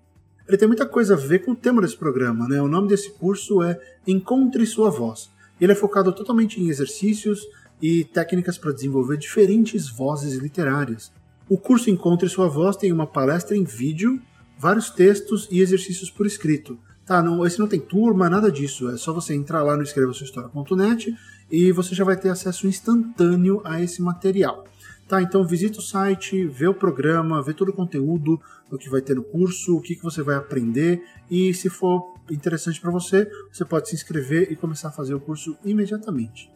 Ele 0.47 0.57
tem 0.57 0.67
muita 0.67 0.85
coisa 0.85 1.15
a 1.15 1.17
ver 1.17 1.39
com 1.39 1.53
o 1.53 1.55
tema 1.55 1.81
desse 1.81 1.97
programa, 1.97 2.47
né? 2.47 2.61
O 2.61 2.67
nome 2.67 2.87
desse 2.87 3.09
curso 3.13 3.63
é 3.63 3.81
Encontre 4.05 4.63
Sua 4.67 4.91
Voz. 4.91 5.31
Ele 5.59 5.71
é 5.71 5.75
focado 5.75 6.13
totalmente 6.13 6.61
em 6.61 6.69
exercícios 6.69 7.41
e 7.81 8.03
técnicas 8.03 8.57
para 8.57 8.71
desenvolver 8.71 9.17
diferentes 9.17 9.89
vozes 9.89 10.35
literárias. 10.35 11.11
O 11.49 11.57
curso 11.57 11.89
Encontre 11.89 12.27
Sua 12.27 12.47
Voz 12.47 12.75
tem 12.75 12.91
uma 12.91 13.07
palestra 13.07 13.55
em 13.55 13.63
vídeo, 13.63 14.21
vários 14.57 14.89
textos 14.89 15.47
e 15.51 15.61
exercícios 15.61 16.09
por 16.09 16.25
escrito. 16.25 16.77
Tá, 17.05 17.23
não, 17.23 17.45
esse 17.45 17.57
não 17.57 17.67
tem 17.67 17.79
turma, 17.79 18.29
nada 18.29 18.51
disso. 18.51 18.89
É 18.89 18.97
só 18.97 19.13
você 19.13 19.33
entrar 19.33 19.63
lá 19.63 19.77
no 19.77 19.83
escrevasuahistoria.net 19.83 21.15
e 21.49 21.71
você 21.71 21.95
já 21.95 22.03
vai 22.03 22.17
ter 22.17 22.29
acesso 22.29 22.67
instantâneo 22.67 23.61
a 23.63 23.81
esse 23.81 24.01
material. 24.01 24.65
Tá, 25.07 25.21
então 25.21 25.47
visita 25.47 25.79
o 25.79 25.81
site, 25.81 26.45
vê 26.47 26.67
o 26.67 26.73
programa, 26.73 27.41
vê 27.41 27.53
todo 27.53 27.69
o 27.69 27.73
conteúdo 27.73 28.41
do 28.69 28.77
que 28.77 28.89
vai 28.89 29.01
ter 29.01 29.15
no 29.15 29.23
curso, 29.23 29.77
o 29.77 29.81
que, 29.81 29.95
que 29.95 30.03
você 30.03 30.21
vai 30.21 30.35
aprender 30.35 31.01
e 31.31 31.53
se 31.53 31.69
for 31.69 32.13
interessante 32.29 32.81
para 32.81 32.91
você, 32.91 33.25
você 33.49 33.63
pode 33.63 33.87
se 33.87 33.95
inscrever 33.95 34.51
e 34.51 34.55
começar 34.57 34.89
a 34.89 34.91
fazer 34.91 35.13
o 35.13 35.19
curso 35.21 35.55
imediatamente. 35.63 36.51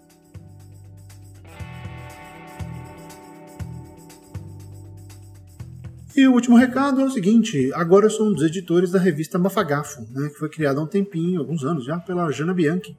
E 6.16 6.28
o 6.28 6.34
último 6.34 6.58
recado 6.58 7.00
é 7.00 7.06
o 7.06 7.10
seguinte: 7.10 7.72
agora 7.74 8.06
eu 8.06 8.10
sou 8.10 8.28
um 8.28 8.34
dos 8.34 8.44
editores 8.44 8.92
da 8.92 9.00
revista 9.00 9.40
Mafagafo, 9.40 10.02
né, 10.12 10.30
que 10.30 10.38
foi 10.38 10.50
criada 10.50 10.80
há 10.80 10.84
um 10.84 10.88
tempinho, 10.88 11.40
alguns 11.40 11.64
anos 11.64 11.86
já, 11.86 11.98
pela 12.00 12.30
Jana 12.32 12.54
Bianchi. 12.54 12.98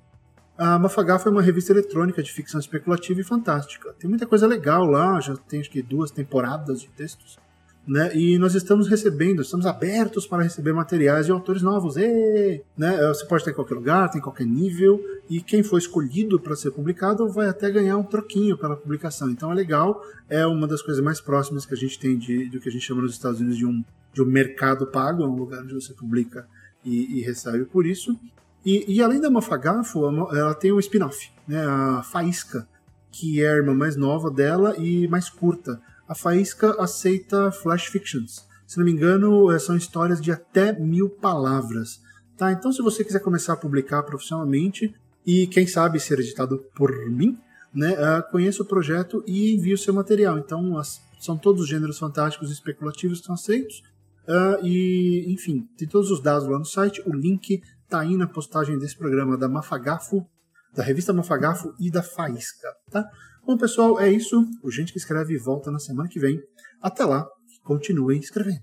A 0.57 0.79
Mafagafo 0.79 1.29
é 1.29 1.33
uma 1.33 1.43
revista 1.43 1.73
eletrônica 1.73 2.23
de 2.23 2.33
ficção 2.33 2.61
especulativa 2.61 3.21
e 3.21 3.25
fantástica. 3.25 3.95
Tem 3.99 4.09
muita 4.09 4.27
coisa 4.27 4.47
legal 4.47 4.85
lá, 4.85 5.21
já 5.21 5.37
tem 5.37 5.61
acho 5.61 5.71
que 5.71 5.83
duas 5.83 6.11
temporadas 6.11 6.81
de 6.81 6.89
textos. 6.89 7.39
Né? 7.87 8.15
E 8.17 8.39
nós 8.39 8.55
estamos 8.55 8.87
recebendo, 8.87 9.43
estamos 9.43 9.67
abertos 9.67 10.25
para 10.27 10.43
receber 10.43 10.73
materiais 10.73 11.27
de 11.27 11.33
autores 11.33 11.63
novos. 11.63 11.97
Né? 11.97 12.63
Você 13.09 13.27
pode 13.27 13.45
ter 13.45 13.51
em 13.51 13.55
qualquer 13.55 13.75
lugar, 13.75 14.09
tem 14.09 14.21
em 14.21 14.23
qualquer 14.23 14.47
nível, 14.47 15.01
e 15.29 15.41
quem 15.41 15.63
for 15.63 15.79
escolhido 15.79 16.39
para 16.39 16.55
ser 16.55 16.71
publicado 16.71 17.29
vai 17.29 17.49
até 17.49 17.71
ganhar 17.71 17.97
um 17.97 18.05
troquinho 18.05 18.57
pela 18.57 18.77
publicação. 18.77 19.31
Então 19.31 19.51
é 19.51 19.55
legal, 19.55 20.01
é 20.29 20.47
uma 20.47 20.67
das 20.69 20.81
coisas 20.81 21.03
mais 21.03 21.21
próximas 21.21 21.67
que 21.67 21.75
a 21.75 21.77
gente 21.77 21.99
tem 21.99 22.17
de, 22.17 22.49
do 22.49 22.61
que 22.61 22.69
a 22.69 22.73
gente 22.73 22.85
chama 22.85 23.03
nos 23.03 23.13
Estados 23.13 23.41
Unidos 23.41 23.59
de 23.59 23.67
um, 23.67 23.85
de 24.13 24.23
um 24.23 24.27
mercado 24.27 24.87
pago, 24.87 25.25
um 25.25 25.37
lugar 25.37 25.63
onde 25.63 25.75
você 25.75 25.93
publica 25.93 26.47
e, 26.85 27.19
e 27.19 27.23
recebe 27.23 27.65
por 27.65 27.85
isso. 27.85 28.19
E, 28.65 28.97
e, 28.97 29.03
além 29.03 29.21
da 29.21 29.29
Mafagafo, 29.29 30.05
ela 30.33 30.55
tem 30.55 30.71
um 30.71 30.79
spin-off, 30.79 31.33
né? 31.49 31.67
a 31.67 32.03
Faísca, 32.05 32.69
que 33.11 33.43
é 33.43 33.49
a 33.49 33.57
irmã 33.57 33.75
mais 33.75 33.97
nova 33.97 34.31
dela 34.31 34.77
e 34.79 35.09
mais 35.09 35.29
curta 35.29 35.81
a 36.13 36.15
Faísca 36.15 36.77
aceita 36.79 37.51
flash 37.51 37.87
fictions. 37.87 38.47
Se 38.67 38.77
não 38.77 38.85
me 38.85 38.93
engano, 38.93 39.51
eh, 39.51 39.59
são 39.59 39.75
histórias 39.75 40.21
de 40.21 40.31
até 40.31 40.79
mil 40.79 41.09
palavras. 41.09 42.03
Tá? 42.37 42.53
Então, 42.53 42.71
se 42.71 42.83
você 42.83 43.03
quiser 43.03 43.21
começar 43.21 43.55
a 43.55 43.57
publicar 43.57 44.03
profissionalmente 44.03 44.95
e, 45.27 45.47
quem 45.47 45.67
sabe, 45.67 45.99
ser 45.99 46.21
editado 46.21 46.59
por 46.75 46.91
mim, 47.09 47.39
né, 47.75 47.95
uh, 47.95 48.31
conheça 48.31 48.63
o 48.63 48.67
projeto 48.67 49.25
e 49.27 49.55
envie 49.55 49.73
o 49.73 49.79
seu 49.79 49.95
material. 49.95 50.39
Então, 50.39 50.77
as, 50.77 51.01
são 51.19 51.39
todos 51.39 51.63
os 51.63 51.69
gêneros 51.69 51.99
fantásticos 51.99 52.51
e 52.51 52.53
especulativos 52.53 53.21
que 53.21 53.27
são 53.27 53.35
aceitos. 53.35 53.83
Uh, 54.29 54.67
e, 54.67 55.33
enfim, 55.33 55.67
tem 55.79 55.89
todos 55.89 56.11
os 56.11 56.21
dados 56.21 56.47
lá 56.47 56.59
no 56.59 56.67
site. 56.67 57.03
O 57.07 57.15
link 57.15 57.63
está 57.85 58.01
aí 58.01 58.19
na 58.19 58.27
postagem 58.27 58.79
desse 58.79 58.99
programa 58.99 59.39
da 59.39 59.49
Mafagafo, 59.49 60.27
da 60.75 60.83
revista 60.83 61.11
Mafagafo 61.11 61.75
e 61.81 61.91
da 61.91 62.03
Faísca. 62.03 62.69
Tá? 62.91 63.03
Bom, 63.45 63.57
pessoal, 63.57 63.99
é 63.99 64.09
isso. 64.09 64.45
O 64.63 64.71
Gente 64.71 64.93
que 64.93 64.99
Escreve 64.99 65.37
volta 65.37 65.69
na 65.71 65.81
semana 65.81 66.09
que 66.09 66.21
vem. 66.21 66.41
Até 66.81 67.05
lá, 67.05 67.29
continuem 67.65 68.21
escrevendo. 68.21 68.63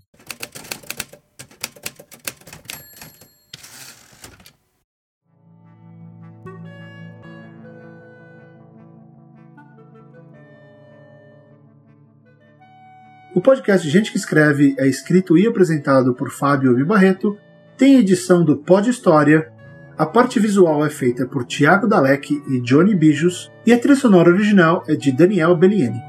O 13.35 13.41
podcast 13.41 13.87
Gente 13.89 14.11
que 14.11 14.17
Escreve 14.17 14.75
é 14.77 14.87
escrito 14.87 15.37
e 15.37 15.45
apresentado 15.45 16.13
por 16.15 16.31
Fábio 16.31 16.85
Barreto, 16.85 17.37
tem 17.77 17.95
edição 17.95 18.45
do 18.45 18.57
Pod 18.57 18.89
História 18.89 19.58
a 19.99 20.05
parte 20.05 20.39
visual 20.39 20.85
é 20.85 20.89
feita 20.89 21.27
por 21.27 21.43
Thiago 21.43 21.85
Dalek 21.85 22.41
e 22.47 22.61
Johnny 22.61 22.95
Bijos 22.95 23.51
e 23.65 23.73
a 23.73 23.77
trilha 23.77 23.97
sonora 23.97 24.29
original 24.29 24.81
é 24.87 24.95
de 24.95 25.11
Daniel 25.11 25.57
Bellieni. 25.57 26.08